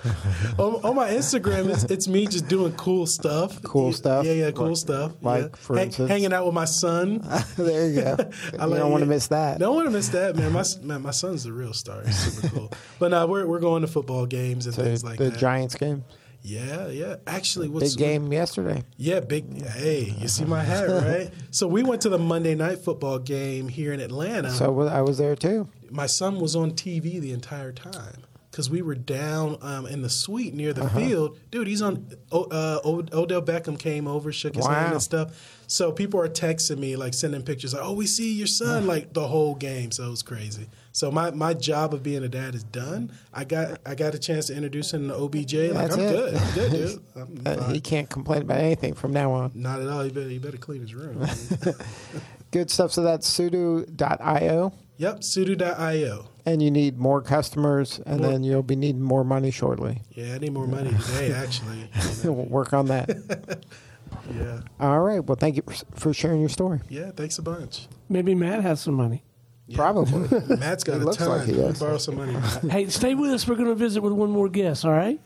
[0.58, 3.62] on, on my Instagram, it's, it's me just doing cool stuff.
[3.62, 4.26] Cool Yeah, stuff?
[4.26, 5.12] Yeah, yeah, cool Like- stuff.
[5.22, 5.48] like, yeah.
[5.58, 6.10] for instance?
[6.10, 7.20] hanging out with my son.
[7.58, 8.16] there you go.
[8.52, 9.60] you I like don't want to miss that.
[9.60, 10.52] Don't want to miss that, man.
[10.54, 12.02] My man, my son's the real star.
[12.04, 12.72] He's super cool.
[12.98, 15.34] But no, we're we're going to football games and So things like the that.
[15.34, 16.04] The Giants game,
[16.44, 17.16] Yeah, yeah.
[17.26, 18.84] Actually, what's big game yesterday.
[18.98, 19.66] Yeah, big.
[19.66, 21.32] Hey, you see my hat, right?
[21.52, 24.52] so we went to the Monday night football game here in Atlanta.
[24.52, 25.70] So I was there too.
[25.90, 28.24] my son was on TV the entire time
[28.54, 31.00] because we were down um, in the suite near the Uh-huh.
[31.00, 31.40] field.
[31.50, 32.06] Dude, he's on.
[32.32, 35.60] Uh, Odell Beckham came over, shook his hand and stuff.
[35.66, 39.12] So people are texting me, like sending pictures, like, "Oh, we see your son!" Like
[39.14, 39.90] the whole game.
[39.92, 40.68] So it was crazy.
[40.92, 43.12] So my, my job of being a dad is done.
[43.34, 45.54] I got I got a chance to introduce him to OBJ.
[45.56, 46.12] Like That's I'm it.
[46.12, 46.36] good.
[46.36, 47.02] I'm good, dude.
[47.16, 49.52] I'm Uh, he can't complain about anything from now on.
[49.56, 50.06] Not at all.
[50.06, 51.26] You better you better clean his room.
[52.52, 52.92] Good stuff.
[52.92, 54.74] So that's sudu.io.
[54.98, 56.26] Yep, sudu.io.
[56.46, 60.02] And you need more customers, and More- then you'll be needing more money shortly.
[60.12, 61.90] Yeah, I need more money today, actually.
[62.24, 63.64] we'll work on that.
[64.34, 65.20] Yeah, All right.
[65.20, 66.80] Well, thank you for, for sharing your story.
[66.88, 67.12] yeah.
[67.12, 67.88] Thanks a bunch.
[68.08, 69.24] Maybe Matt has some money.
[69.68, 69.76] Yeah.
[69.76, 70.40] Probably.
[70.58, 71.30] Matt's got It a looks ton.
[71.30, 71.80] like he Let does.
[71.80, 72.36] borrow some money.
[72.70, 73.48] Hey, stay with us.
[73.48, 75.20] We're going to visit with one more guest, all right?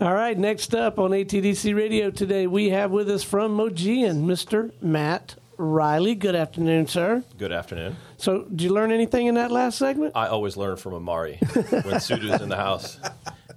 [0.00, 4.70] All right, next up on ATDC Radio today, we have with us from Mogean, Mr.
[4.80, 6.14] Matt Riley.
[6.14, 7.24] Good afternoon, sir.
[7.36, 7.96] Good afternoon.
[8.20, 10.12] So, did you learn anything in that last segment?
[10.14, 11.38] I always learn from Amari
[11.82, 12.98] when Sudu's in the house.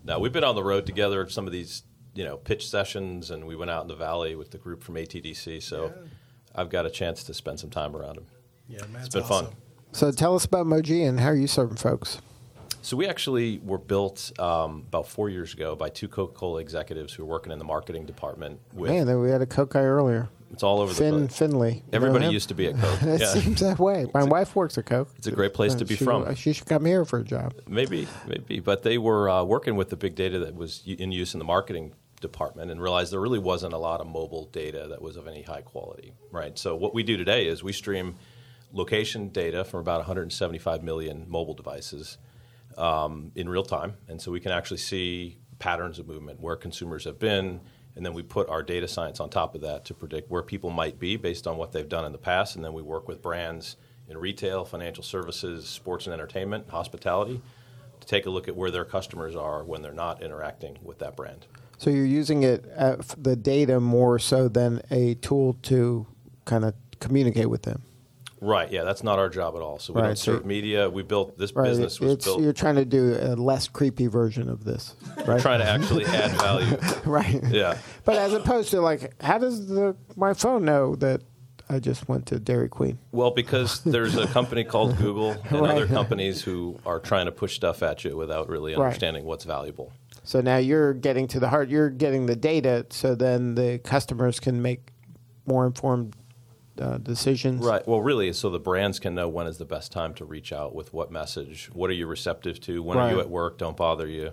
[0.05, 3.31] Now we've been on the road together at some of these, you know, pitch sessions,
[3.31, 5.63] and we went out in the valley with the group from ATDC.
[5.63, 5.93] So
[6.53, 8.25] I've got a chance to spend some time around him.
[8.67, 9.45] Yeah, Matt's It's been awesome.
[9.45, 9.55] fun.
[9.93, 12.19] so tell us about Mogean and how are you serving folks?
[12.83, 17.23] So we actually were built um, about four years ago by two Coca-Cola executives who
[17.23, 18.59] were working in the marketing department.
[18.73, 20.27] With Man, then we had a Coke guy earlier.
[20.51, 21.37] it's all over the Finn place.
[21.37, 21.83] Finley.
[21.93, 23.01] Everybody used to be at Coke.
[23.03, 24.07] It yeah, seems that way.
[24.13, 25.09] My wife works at Coke.
[25.17, 26.35] it's a great place to be she, from.
[26.35, 27.53] She should come here for a job.
[27.69, 28.59] Maybe, maybe.
[28.59, 31.45] But they were uh, working with the big data that was in use in the
[31.45, 35.25] marketing department and realized there really wasn't a lot of mobile data that was of
[35.25, 36.59] any high quality, right?
[36.59, 38.17] So what we do today is we stream
[38.73, 42.17] location data from about 175 million mobile devices
[42.77, 47.05] um, in real time, and so we can actually see patterns of movement, where consumers
[47.05, 47.61] have been,
[47.95, 50.69] and then we put our data science on top of that to predict where people
[50.69, 53.21] might be based on what they've done in the past, and then we work with
[53.21, 53.77] brands
[54.09, 57.41] in retail, financial services, sports and entertainment, hospitality,
[57.99, 61.15] to take a look at where their customers are when they're not interacting with that
[61.15, 61.45] brand.
[61.77, 66.05] So you're using it, uh, the data more so than a tool to
[66.45, 67.83] kind of communicate with them.
[68.43, 68.71] Right?
[68.71, 69.79] Yeah, that's not our job at all.
[69.79, 70.89] So we Right, don't so- serve media.
[70.89, 71.65] We built this Right.
[71.69, 75.39] business was It's- built You're trying to do a less creepy version of this, right?
[75.39, 76.77] trying to actually add value.
[77.05, 77.41] right.
[77.49, 77.77] Yeah.
[78.05, 81.21] But as opposed to like, how does the my phone know that
[81.69, 82.99] I just went to Dairy Queen?
[83.13, 85.71] Well, because there's a company called Google and Right.
[85.71, 88.85] other companies who are trying to push stuff at you without really Right.
[88.87, 89.91] understanding what's valuable.
[90.25, 91.69] So now you're getting to the heart.
[91.69, 94.91] You're getting the data, so then the customers can make
[95.45, 96.15] more informed
[96.79, 97.63] uh, decisions.
[97.65, 97.85] Right.
[97.87, 100.73] Well, really, so the brands can know when is the best time to reach out
[100.73, 101.69] with what message.
[101.73, 102.81] What are you receptive to?
[102.81, 103.57] When are you at work?
[103.57, 104.31] Don't bother you.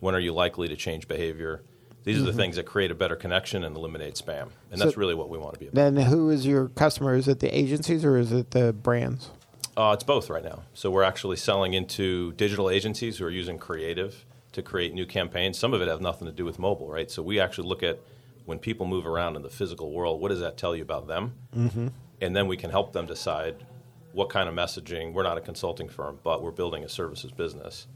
[0.00, 1.62] When are you likely to change behavior?
[2.04, 4.42] These are the things that create a better connection and eliminate spam.
[4.42, 4.78] And Mm-hmm.
[4.78, 5.74] So- that's really what we want to be about.
[5.94, 7.14] Then who is your customer?
[7.14, 9.30] Is it the agencies or is it the brands?
[9.76, 10.62] Uh, it's both right now.
[10.74, 15.58] So we're actually selling into digital agencies who are using creative to create new campaigns.
[15.58, 17.10] Some of it has nothing to do with mobile, right?
[17.10, 17.98] So we actually look at
[18.44, 21.34] when people move around in the physical world, what does that tell you about them?
[21.56, 21.88] Mm-hmm.
[22.20, 23.64] And then we can help them decide
[24.12, 25.12] what kind of messaging.
[25.12, 27.86] We're not a consulting firm, but we're building a services business.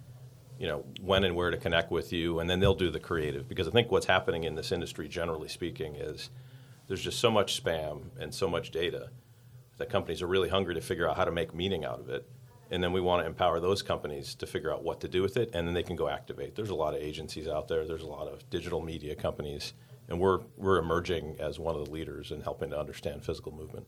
[0.59, 3.49] You know, when and where to connect with you, and then they'll do the creative.
[3.49, 6.31] Because I think what's happening in this industry, generally speaking, is
[6.89, 9.11] there's just so much spam and so much data
[9.77, 12.29] that companies are really hungry to figure out how to make meaning out of it.
[12.71, 15.37] And then we want to empower those companies to figure out what to do with
[15.37, 16.57] it, and then they can go activate.
[16.57, 17.87] There's a lot of agencies out there.
[17.87, 19.73] There's a lot of digital media companies,
[20.09, 23.87] and we're we're emerging as one of the leaders in helping to understand physical movement.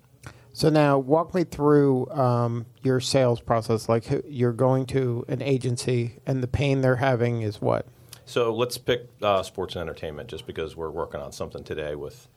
[0.53, 3.89] So now walk me through um, your sales process.
[3.89, 7.87] Like you're going to an agency, and the pain they're having is what?
[8.27, 12.29] So let's pick uh, sports and entertainment, just because we're working on something today with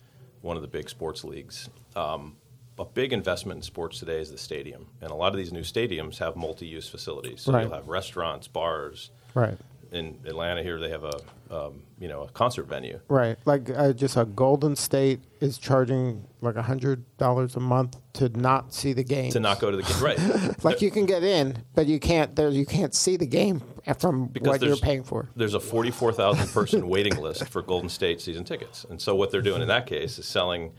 [0.42, 1.70] one of the big sports leagues.
[1.96, 2.38] Um,
[2.80, 5.62] a big investment in sports today is the stadium, and a lot of these new
[5.62, 7.42] stadiums have multi-use facilities.
[7.42, 7.64] So Right.
[7.64, 9.12] you'll have restaurants, bars.
[9.36, 9.58] Right.
[9.92, 13.00] In Atlanta, here they have a um, you know a concert venue.
[13.08, 13.38] Right.
[13.46, 18.28] Like uh, just a Golden State is charging like a hundred dollars a month to
[18.38, 19.32] not see the game.
[19.32, 20.02] to not go to the game.
[20.02, 20.20] Right.
[20.64, 22.36] Like you can get in, but you can't.
[22.36, 23.62] There, you can't see the game
[23.98, 25.30] from Because what you're paying for.
[25.36, 28.86] There's a 44,000 person waiting list for Golden State season tickets.
[28.90, 30.74] And so what they're doing in that case is selling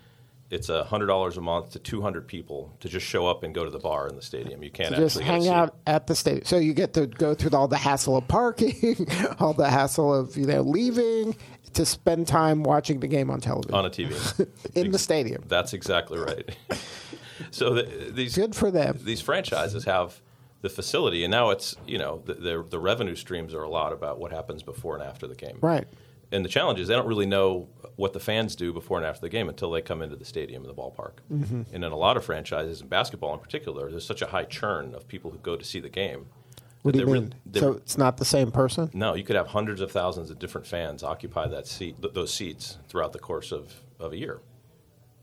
[0.54, 3.70] it's a $100 a month to 200 people to just show up and go to
[3.70, 4.62] the bar in the stadium.
[4.62, 6.44] You can't To just actually hang out at the stadium.
[6.44, 9.08] So you get to go through all the hassle of parking,
[9.40, 11.36] all the hassle of you know leaving
[11.72, 14.48] to spend time watching the game on television on a TV.
[14.76, 15.42] in the stadium.
[15.48, 16.56] That's exactly right.
[17.50, 19.00] so the, these Good for them.
[19.02, 20.20] these franchises have
[20.60, 23.92] the facility, and now it's you know the, the the revenue streams are a lot
[23.92, 25.58] about what happens before and after the game.
[25.60, 25.86] Right.
[26.32, 29.20] And the challenge is they don't really know what the fans do before and after
[29.20, 31.18] the game until they come into the stadium and the ballpark.
[31.32, 31.62] Mm-hmm.
[31.72, 34.94] And in a lot of franchises, in basketball in particular, there's such a high churn
[34.94, 36.26] of people who go to see the game.
[36.82, 37.34] What do you mean?
[37.54, 38.90] so it's not the same person?
[38.92, 42.32] no, you could have hundreds of thousands of different fans occupy that seat, th- those
[42.32, 44.40] seats throughout the course of, of a year.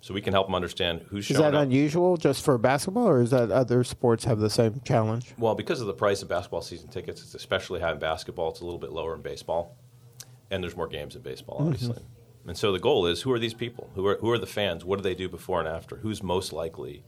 [0.02, 1.62] So we can help them understand who's Is that up.
[1.62, 5.36] unusual just for basketball, or is that other sports have the same challenge?
[5.38, 8.50] Well, because of the price of basketball season tickets, it's especially high in basketball.
[8.50, 9.78] It's a little bit lower in baseball,
[10.52, 12.02] and there's more games in baseball, obviously.
[12.48, 13.90] And so the goal is: who are these people?
[13.96, 14.84] Who are who are the fans?
[14.86, 15.98] What do they do before and after?
[15.98, 17.04] Who's most likely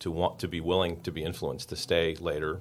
[0.00, 2.60] to want to be willing to be influenced to stay later,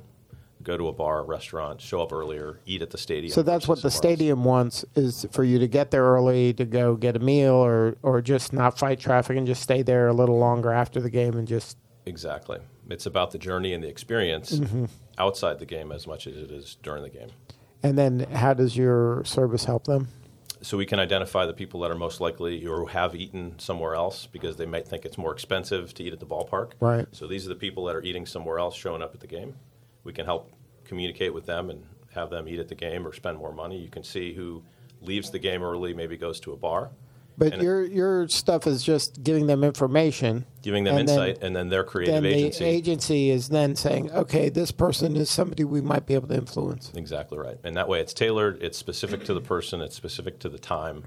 [0.61, 3.33] go to a bar, restaurant, show up earlier, eat at the stadium.
[3.33, 6.95] So that's what the stadium wants is for you to get there early to go
[6.95, 10.37] get a meal or or just not fight traffic and just stay there a little
[10.37, 12.59] longer after the game and just Exactly.
[12.89, 14.85] It's about the journey and the experience Mm-hmm.
[15.17, 17.29] outside the game as much as it is during the game.
[17.81, 20.07] and then how does your service help them?
[20.63, 23.95] So we can identify the people that are most likely or who have eaten somewhere
[23.95, 26.73] else because they might think it's more expensive to eat at the ballpark.
[26.79, 27.07] Right.
[27.11, 29.55] So these are the people that are eating somewhere else showing up at the game.
[30.03, 30.51] We can help
[30.85, 33.77] communicate with them and have them eat at the game or spend more money.
[33.77, 34.63] You can see who
[35.01, 36.91] leaves the game early, maybe goes to a bar,
[37.41, 40.45] But And- your your stuff is just giving them information.
[40.61, 42.65] giving them And then- insight, and then their creative Then the agency.
[42.65, 46.91] agency is then saying, okay, this person is somebody we might be able to influence.
[46.95, 47.57] Exactly right.
[47.63, 51.05] And that way it's tailored, it's specific to the person, it's specific to the time.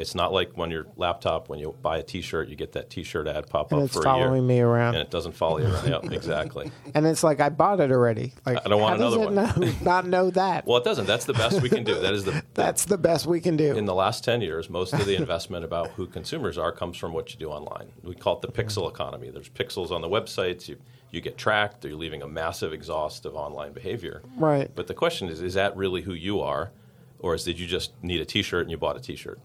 [0.00, 3.28] It's not like when your laptop, when you buy a T-shirt, you get that T-shirt
[3.28, 4.94] ad pop And up it's for a year, following me around.
[4.94, 5.88] and it doesn't follow you around.
[6.10, 6.70] yeah, exactly.
[6.94, 8.32] And it's like I bought it already.
[8.46, 10.66] Like I don't want how does another it know, not know that?
[10.66, 11.06] Well, it doesn't.
[11.06, 12.00] That's the best we can do.
[12.00, 13.76] That is the That's the best we can do.
[13.76, 17.12] in the last 10 years, most of the investment about who consumers are comes from
[17.12, 17.92] what you do online.
[18.02, 19.30] We call it the pixel economy.
[19.30, 20.66] There's pixels on the websites.
[20.66, 20.78] You,
[21.10, 21.84] you get tracked.
[21.84, 24.22] You're leaving a massive exhaust of online behavior.
[24.36, 24.70] Right.
[24.74, 26.70] But the question is, is that really who you are?
[27.18, 29.38] Or is, did you just need a T-shirt and you bought a T-shirt?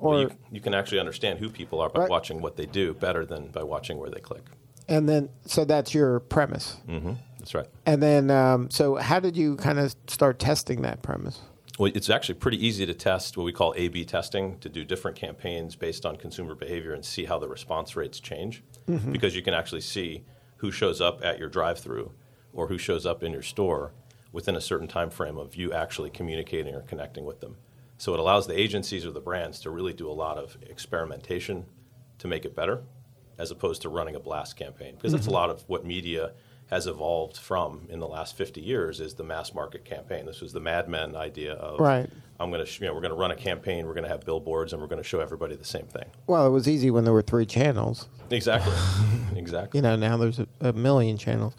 [0.00, 2.10] Well, Or- you, you can actually understand who people are by Right.
[2.10, 4.44] watching what they do better than by watching where they click.
[4.88, 6.76] and then, so that's your premise.
[6.86, 7.68] hmm That's right.
[7.86, 11.40] And then, um, so how did you kind of start testing that premise?
[11.78, 14.84] Well, it's actually pretty easy to test what we call A B testing to do
[14.84, 18.62] different campaigns based on consumer behavior and see how the response rates change
[19.12, 20.24] because you can actually see
[20.56, 22.10] who shows up at your drive through
[22.52, 23.92] or who shows up in your store
[24.32, 27.56] within a certain time frame of you actually communicating or connecting with them.
[28.00, 31.66] So it allows the agencies or the brands to really do a lot of experimentation
[32.16, 32.80] to make it better
[33.36, 36.32] as opposed to running a blast campaign because that's a lot of what media
[36.70, 40.24] has evolved from in the last 50 years is the mass market campaign.
[40.24, 42.08] This was the Mad Men idea of Right.
[42.38, 44.10] I'm going to sh- you know we're going to run a campaign, we're going to
[44.10, 46.06] have billboards and we're going to show everybody the same thing.
[46.26, 48.08] Well, it was easy when there were three channels.
[48.30, 48.72] Exactly.
[49.36, 49.76] exactly.
[49.76, 51.54] You know, now there's a, a million channels.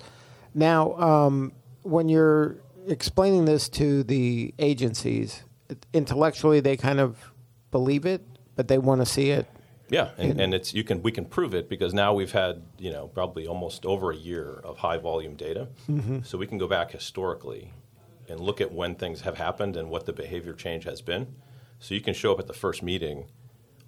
[0.55, 1.51] Now, um,
[1.83, 2.55] when you're
[2.87, 5.43] explaining this to the agencies,
[5.93, 7.17] intellectually they kind of
[7.71, 8.21] believe it,
[8.55, 9.47] but they want to see it.
[9.89, 12.91] Yeah, and, and it's you can we can prove it because now we've had you
[12.91, 16.19] know probably almost over a year of high volume data, mm-hmm.
[16.23, 17.73] so we can go back historically
[18.29, 21.35] and look at when things have happened and what the behavior change has been.
[21.79, 23.25] So you can show up at the first meeting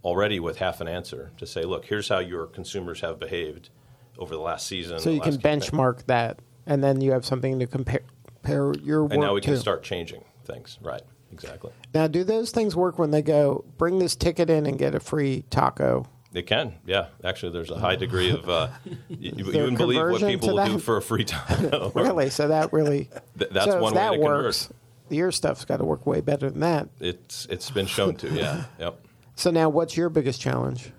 [0.04, 3.70] already with half an answer to say, look, here's how your consumers have behaved
[4.18, 5.00] over the last season.
[5.00, 8.74] So you can last campaign." benchmark that, and then you have something to compare, compare
[8.84, 10.78] your work and now we can start changing things.
[10.82, 11.02] Right,
[11.34, 11.72] exactly.
[11.94, 15.00] Now, do those things work when they go bring this ticket in and get a
[15.00, 16.06] free taco?
[16.34, 17.08] It can, yeah.
[17.24, 18.70] Actually, there's a high degree of uh,
[19.10, 21.92] you, you wouldn't believe what people will do for a free taco.
[21.96, 22.30] Really?
[22.30, 24.46] So that really Th- that's so one way that to convert.
[24.46, 24.70] works.
[25.10, 26.90] Your stuff's got to work way better than that.
[27.00, 29.06] It's it's been shown to, yeah, yep.
[29.36, 30.92] So now, what's your biggest challenge?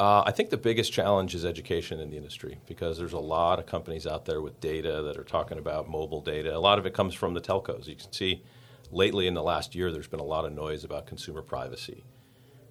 [0.00, 3.58] Uh, I think the biggest challenge is education in the industry because there's a lot
[3.58, 6.56] of companies out there with data that are talking about mobile data.
[6.56, 7.88] A lot of it comes from the telcos.
[7.88, 8.44] You can see
[8.90, 12.04] lately in the last year, there's been a lot of noise about consumer privacy.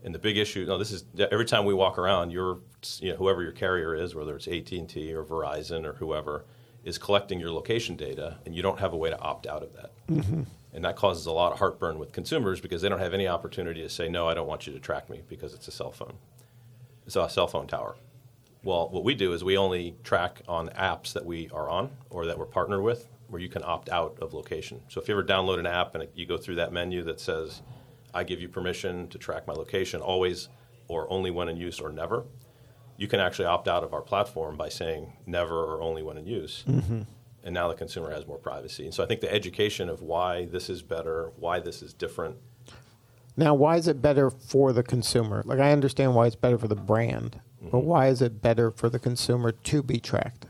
[0.04, 2.60] And the big issue, no, this is every time we walk around, your,
[3.00, 6.46] you know, whoever your carrier is, whether it's AT and T or Verizon or whoever,
[6.84, 9.74] is collecting your location data, and you don't have a way to opt out of
[9.74, 9.92] that.
[10.08, 10.44] Mm-hmm.
[10.74, 13.82] And that causes a lot of heartburn with consumers because they don't have any opportunity
[13.82, 16.14] to say, no, I don't want you to track me because it's a cell phone.
[17.06, 17.96] It's a cell phone tower.
[18.64, 22.26] Well, what we do is we only track on apps that we are on or
[22.26, 24.82] that we're partnered with where you can opt out of location.
[24.90, 27.62] So if you ever download an app and you go through that menu that says,
[28.14, 30.50] I give you permission to track my location always
[30.88, 32.24] or only when in use or never,
[32.96, 36.26] you can actually opt out of our platform by saying never or only when in
[36.26, 36.64] use.
[37.44, 38.86] And now the consumer has more privacy.
[38.86, 42.36] And so I think the education of why this is better, why this is different,
[43.38, 45.44] Now, why is it better for the consumer?
[45.46, 47.86] Like, I understand why it's better for the brand, but Mm-hmm.
[47.88, 50.46] why is it better for the consumer to be tracked?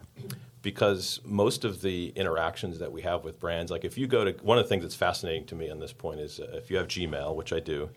[0.67, 4.33] Because most of the interactions that we have with brands, like if you go to
[4.43, 6.75] one of the things that's fascinating to me on this point is uh, if you
[6.75, 7.89] have Gmail, which I do,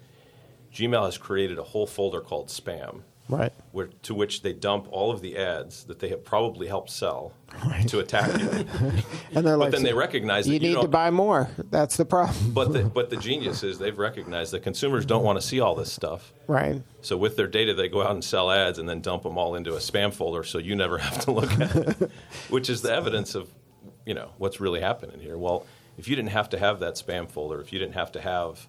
[0.72, 3.00] Gmail has created a whole folder called spam,
[3.30, 3.52] Right.
[3.72, 7.32] where, to which they dump all of the ads that they have probably helped sell
[7.86, 8.66] to attack you.
[9.34, 11.48] And they're like, then they recognize that you you need to don't- buy more.
[11.70, 12.52] That's the problem.
[12.52, 15.74] but the, but the genius is they've recognized that consumers don't want to see all
[15.74, 16.32] this stuff.
[16.46, 16.82] Right.
[17.00, 19.54] So with their data, they go out and sell ads and then dump them all
[19.54, 22.10] into a spam folder, so you never have to look at it,
[22.48, 23.48] which is the evidence of,
[24.04, 25.38] you know, what's really happening here.
[25.38, 25.64] Well,
[25.98, 28.66] if you didn't have to have that spam folder, if you didn't have to have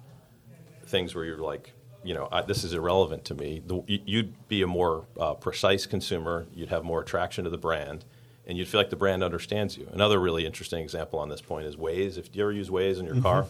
[0.85, 4.47] things where you're like, you know, I, this is irrelevant to me, the, you- you'd
[4.47, 6.45] be a more uh, precise consumer.
[6.53, 8.05] You'd have more attraction to the brand,
[8.47, 9.87] and you'd feel like the brand understands you.
[9.93, 12.17] Another really interesting example on this point is Waze.
[12.17, 13.23] If you ever use Waze in your Mm-hmm.
[13.23, 13.45] car,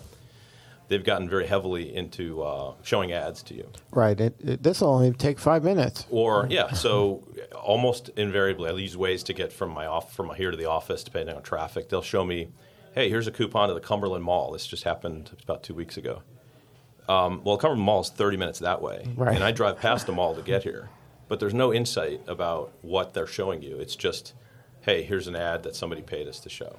[0.89, 3.65] they've gotten very heavily into uh, showing ads to you.
[3.91, 4.19] Right.
[4.19, 6.05] It, it, this will only take five minutes.
[6.09, 7.23] Or yeah, so
[7.55, 11.03] almost invariably, I use Waze to get from my off from here to the office,
[11.05, 11.87] depending on traffic.
[11.87, 12.49] They'll show me,
[12.93, 14.51] hey, here's a coupon to the Cumberland Mall.
[14.51, 16.23] This just happened about two weeks ago.
[17.11, 19.35] Um, well, Cumberland Mall is 30 minutes that way, Right.
[19.35, 20.89] and I drive past the mall to get here.
[21.27, 23.77] But there's no insight about what they're showing you.
[23.79, 24.33] It's just,
[24.81, 26.75] hey, here's an ad that somebody paid us to show.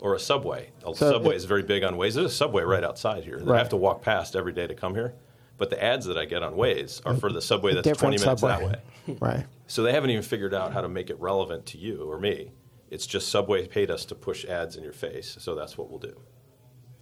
[0.00, 0.70] Or a subway.
[0.84, 2.14] A So subway it- is very big on Waze.
[2.14, 4.74] There's a subway right outside here that I have to walk past every day to
[4.74, 5.14] come here.
[5.58, 8.40] But the ads that I get on Waze are for the subway that's 20 Different
[8.42, 9.16] minutes that way.
[9.20, 9.46] Right.
[9.66, 12.52] So they haven't even figured out how to make it relevant to you or me.
[12.90, 15.98] It's just Subway paid us to push ads in your face, so that's what we'll
[15.98, 16.14] do.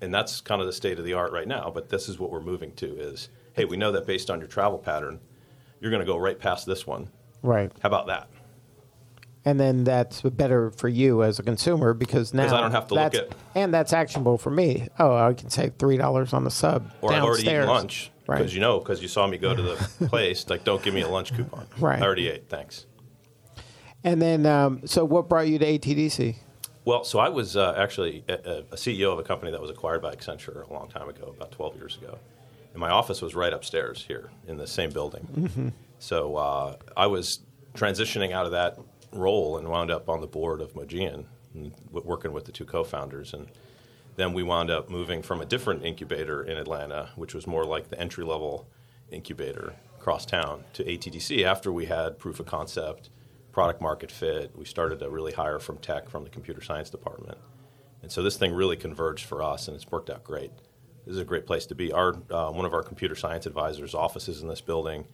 [0.00, 2.30] And that's kind of the state of the art right now, but this is what
[2.30, 5.20] we're moving to is, hey, we know that based on your travel pattern,
[5.80, 7.10] you're going to go right past this one.
[7.42, 7.70] Right.
[7.82, 8.28] How about that?
[9.44, 12.94] And then that's better for you as a consumer because now I don't have to
[12.94, 14.88] look at- and that's actionable for me.
[14.98, 18.40] Oh, I can save three dollars on the sub Or I've already eaten lunch because
[18.40, 18.52] Right.
[18.52, 19.76] you know because you saw me go to the
[20.08, 20.48] place.
[20.50, 21.66] Like, don't give me a lunch coupon.
[21.78, 22.00] Right.
[22.02, 22.50] I already ate.
[22.50, 22.84] Thanks.
[24.04, 26.36] And then, um, so what brought you to ATDC?
[26.84, 30.00] Well, so I was uh, actually a, a CEO of a company that was acquired
[30.00, 32.18] by Accenture a long time ago, about 12 years ago.
[32.72, 35.72] And my office was right upstairs here in the same building.
[35.98, 37.40] So uh, I was
[37.74, 38.78] transitioning out of that
[39.12, 41.24] role and wound up on the board of Mogean,
[41.92, 43.34] working with the two co-founders.
[43.34, 43.48] And
[44.16, 47.90] then we wound up moving from a different incubator in Atlanta, which was more like
[47.90, 48.66] the entry level
[49.10, 53.10] incubator across town, to ATDC after we had proof of concept,
[53.52, 54.52] product market fit.
[54.56, 57.38] We started to really hire from tech, from the computer science department.
[58.02, 60.52] And so this thing really converged for us, and it's worked out great.
[61.06, 61.92] This is a great place to be.
[61.92, 65.06] Our uh, one of our computer science advisors' offices in this building,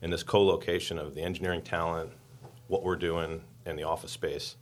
[0.00, 2.10] and this co-location of the engineering talent,
[2.68, 4.56] what we're doing, and the office space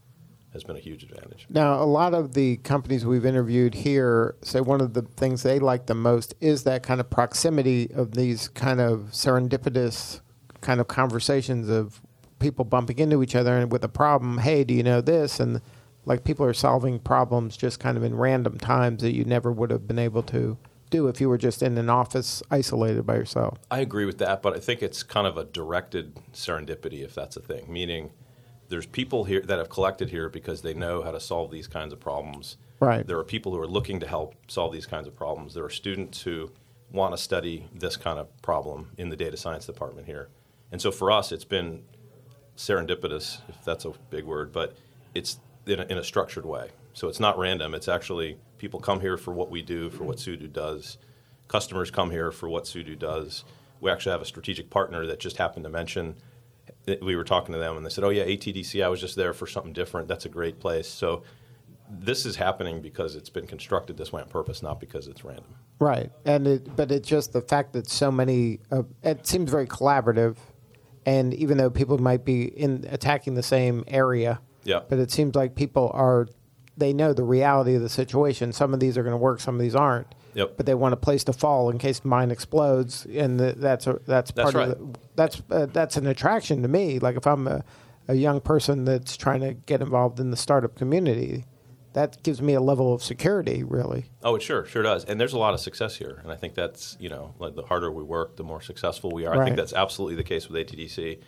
[0.53, 1.47] has been a huge advantage.
[1.49, 5.59] Now, a lot of the companies we've interviewed here say one of the things they
[5.59, 10.21] like the most is that kind of proximity of these kind of serendipitous
[10.61, 12.03] kind of conversations of
[12.41, 14.39] people bumping into each other and with a problem.
[14.39, 15.39] Hey, do you know this?
[15.39, 15.61] And
[16.05, 19.71] like people are solving problems just kind of in random times that you never would
[19.71, 20.59] have been able to
[20.91, 23.59] do if you were just in an office isolated by yourself.
[23.71, 27.37] I agree with that, but I think it's kind of a directed serendipity, if that's
[27.37, 27.73] a thing.
[27.73, 28.11] Meaning,
[28.69, 31.93] there's people here that have collected here because they know how to solve these kinds
[31.93, 32.57] of problems.
[32.81, 33.07] Right.
[33.07, 35.55] There are people who are looking to help solve these kinds of problems.
[35.55, 36.51] There are students who
[36.91, 40.29] want to study this kind of problem in the data science department here.
[40.73, 41.83] And so for us, it's been
[42.61, 44.77] serendipitous, if that's a big word, but
[45.15, 46.69] it's in a, in a structured way.
[46.93, 47.75] So it's not random.
[47.75, 50.99] It's actually people come here for what we do, for what Sudu does.
[51.49, 53.45] Customers come here for what Sudu does.
[53.81, 56.17] We actually have a strategic partner that just happened to mention.
[57.01, 58.85] We were talking to them, and they said, "Oh yeah, ATDC.
[58.85, 60.07] I was just there for something different.
[60.07, 61.23] That's a great place." So
[61.89, 65.57] this is happening because it's been constructed this way on purpose, not because it's random.
[65.79, 68.61] Right, and it, but it's just the fact that so many.
[68.71, 70.37] Uh, it seems very collaborative,
[71.07, 74.81] and even though people might be in attacking the same area, Yeah.
[74.89, 76.29] but it seems like people are.
[76.77, 78.53] They know the reality of the situation.
[78.53, 80.07] Some of these are going to work, some of these aren't.
[80.35, 80.55] Yep.
[80.57, 84.01] But they want a place to fall in case mine explodes, and the, that's a,
[84.07, 84.69] that's That's part right.
[84.71, 86.99] of the, that's uh, that's an attraction to me.
[86.99, 87.65] Like if I'm a,
[88.09, 91.45] a young person that's trying to get involved in the startup community,
[91.93, 94.05] that gives me a level of security, really.
[94.23, 95.05] Oh, it sure, sure does.
[95.05, 96.21] And there's a lot of success here.
[96.23, 99.27] And I think that's, you know, like the harder we work, the more successful we
[99.27, 99.41] are.
[99.41, 101.19] I think that's absolutely the case with ATDC.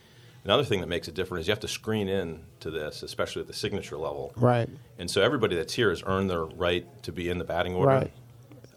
[0.45, 3.43] Another thing that makes it different is you have to screen in to this, especially
[3.43, 4.33] at the signature level.
[4.37, 4.69] Right.
[4.99, 7.93] And so everybody that's here has earned their right to be in the batting order.
[7.93, 8.13] Right.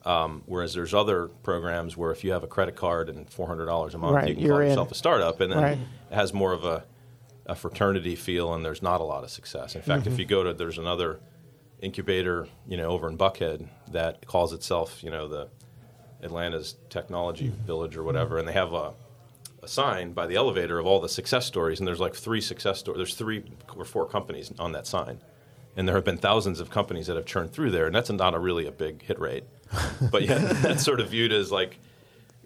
[0.05, 3.97] Um, whereas there's other programs where if you have a credit card and $400 a
[3.97, 4.67] month, Right, you can you're call in.
[4.69, 5.39] yourself a startup.
[5.41, 5.77] And then Right.
[6.11, 6.83] it has more of a,
[7.47, 9.75] a fraternity feel, and there's not a lot of success.
[9.75, 10.13] In fact, Mm-hmm.
[10.13, 11.19] if you go to, there's another
[11.81, 15.47] incubator, you know, over in Buckhead that calls itself, you know, the
[16.21, 17.65] Atlanta's Technology Mm-hmm.
[17.65, 18.93] Village or whatever, and they have a,
[19.61, 22.79] a sign by the elevator of all the success stories, and there's like three success
[22.79, 22.97] stories.
[22.97, 23.43] There's three
[23.75, 25.19] or four companies on that sign,
[25.75, 28.33] and there have been thousands of companies that have churned through there, and that's not
[28.33, 29.43] a really a big hit rate,
[30.11, 31.77] but yet that's sort of viewed as like,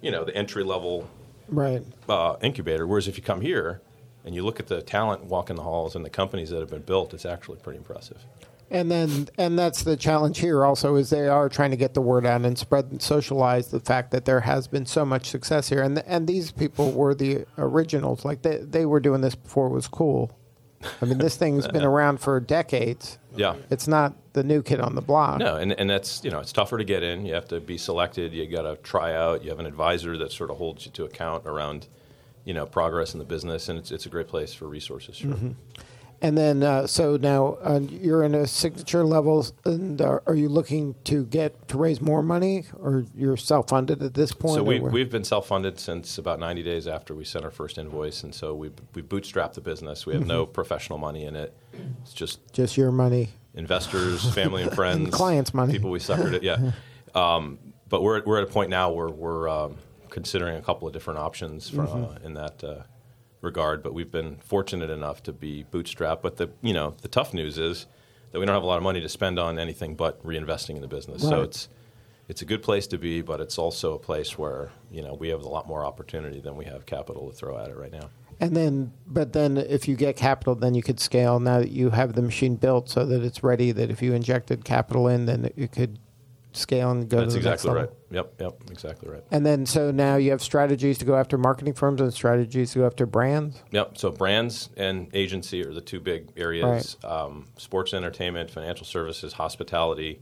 [0.02, 1.08] you know, the entry level
[1.48, 1.84] Right.
[2.08, 2.86] uh, incubator.
[2.86, 3.82] Whereas if you come here
[4.26, 6.82] and you look at the talent walking the halls and the companies that have been
[6.84, 8.24] built, it's actually pretty impressive.
[8.72, 10.64] And then, and that's the challenge here.
[10.64, 13.80] Also, is they are trying to get the word out and spread and socialize the
[13.80, 15.82] fact that there has been so much success here.
[15.82, 18.26] And and these people were the originals.
[18.26, 20.38] Like they they were doing this before it was cool.
[21.02, 23.18] I mean, this thing's been around for decades.
[23.36, 23.56] Yeah.
[23.70, 25.40] It's not the new kid on the block.
[25.40, 27.26] No, and, and that's you know it's tougher to get in.
[27.26, 28.34] You have to be selected.
[28.34, 29.44] You got to try out.
[29.44, 31.88] You have an advisor that sort of holds you to account around,
[32.46, 35.18] you know, progress in the business, and it's it's a great place for resources.
[35.18, 35.32] Sure.
[35.32, 35.52] Mm-hmm.
[36.22, 40.50] And then, uh, so now uh, you're in a signature level, and uh, are you
[40.50, 44.56] looking to get to raise more money, or you're self funded at this point?
[44.56, 48.24] So we, we've been self-funded since about 90 days after we sent our first invoice,
[48.24, 50.06] and so we we bootstrapped the business.
[50.06, 50.52] We have no Mm-hmm.
[50.54, 51.56] professional money in it.
[52.02, 53.30] It's just just your money.
[53.54, 55.72] investors, family and friends, clients' money.
[55.72, 56.44] people we suckered it.
[56.44, 56.72] Yeah,
[57.16, 59.78] um, but we're we're at a point now where we're um,
[60.10, 62.04] considering a couple of different options for, Mm-hmm.
[62.04, 62.76] uh, in that uh,
[63.42, 63.84] regard.
[63.84, 66.22] But we've been fortunate enough to be bootstrapped.
[66.22, 67.86] But the you know the tough news is
[68.32, 70.82] that we don't have a lot of money to spend on anything but reinvesting in
[70.82, 71.22] the business.
[71.22, 71.70] So it's
[72.28, 75.30] it's a good place to be, but it's also a place where you know we
[75.30, 78.10] have a lot more opportunity than we have capital to throw at it right now.
[78.42, 81.90] And then, but then if you get capital, then you could scale now that you
[81.90, 85.52] have the machine built so that it's ready, that if you injected capital in, then
[85.58, 86.00] it could
[86.54, 87.94] scale and go That's to the next exactly level.
[87.94, 87.99] right.
[88.12, 89.24] Yep, yep, exactly right.
[89.32, 92.80] And then, so now you have strategies to go after marketing firms and strategies to
[92.80, 93.62] go after brands.
[93.72, 93.97] Yep.
[93.97, 96.97] So brands and agency are the two big areas.
[97.03, 100.22] Um, sports, entertainment, financial services, hospitality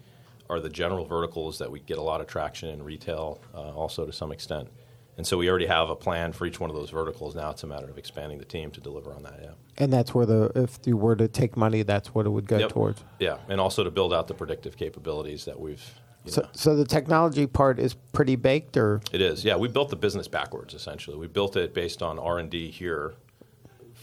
[0.50, 2.84] are the general verticals that we get a lot of traction in.
[2.84, 4.70] Retail, uh, also to some extent.
[5.18, 7.36] And so we already have a plan for each one of those verticals.
[7.36, 9.40] Now it's a matter of expanding the team to deliver on that.
[9.42, 9.50] Yeah.
[9.78, 12.58] And that's where the, if you were to take money, that's what it would go
[12.60, 12.70] Yep.
[12.70, 13.04] towards.
[13.20, 15.84] Yeah, and also to build out the predictive capabilities that we've.
[16.30, 19.56] So, know, so the technology part is pretty baked, or It is, yeah.
[19.56, 20.74] We built the business backwards.
[20.74, 23.16] Essentially, we built it based on R and D here,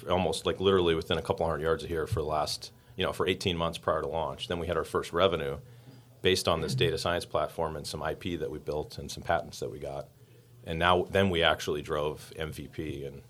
[0.08, 3.12] almost like literally within a couple hundred yards of here for the last, you know,
[3.12, 4.48] for 18 months prior to launch.
[4.48, 5.58] Then we had our first revenue
[6.22, 9.60] based on this data science platform and some IP that we built and some patents
[9.60, 10.08] that we got.
[10.66, 13.20] And now, then we actually drove MVP and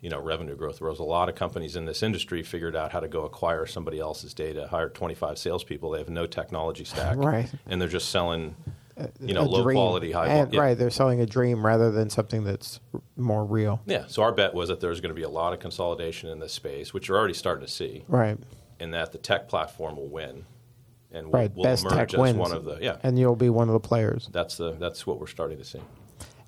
[0.00, 0.80] you know revenue growth.
[0.80, 3.98] Whereas a lot of companies in this industry figured out how to go acquire somebody
[3.98, 5.90] else's data, hire 25 salespeople.
[5.90, 7.50] They have no technology stack, Right.
[7.66, 8.56] And they're just selling,
[9.20, 9.76] you know, low dream.
[9.76, 10.26] quality, high.
[10.28, 10.60] And, yeah.
[10.60, 12.80] Right, they're selling a dream rather than something that's
[13.16, 13.80] more real.
[13.86, 14.04] Yeah.
[14.08, 16.52] So our bet was that there's going to be a lot of consolidation in this
[16.52, 18.38] space, which you're already starting to see, Right,
[18.78, 20.46] and that the tech platform will win,
[21.12, 21.52] and we'll, right.
[21.54, 22.96] we'll Best emerge tech as wins, one of the yeah.
[23.02, 24.30] and you'll be one of the players.
[24.32, 25.80] That's the that's what we're starting to see.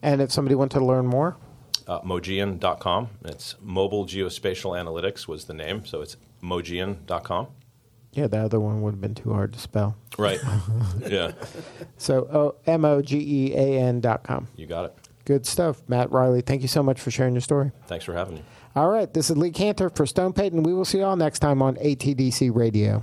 [0.03, 1.37] And if somebody wanted to learn more,
[1.93, 3.11] Uh, Mogean.com.
[3.27, 7.49] It's Mobile Geospatial Analytics was the name, so it's Mogean.com.
[8.13, 9.95] yeah, the other one would have been too hard to spell.
[10.17, 10.41] Right.
[11.07, 11.33] yeah.
[11.99, 14.49] So oh, M O G E A N dot com.
[14.57, 14.95] You got it.
[15.27, 16.41] Good stuff, Matt Riley.
[16.41, 17.73] Thank you so much for sharing your story.
[17.87, 18.43] Thanks for having me.
[18.75, 20.63] All right, this is Lee Kantor for Stone Payton.
[20.63, 23.03] We will see you all next time on ATDC Radio.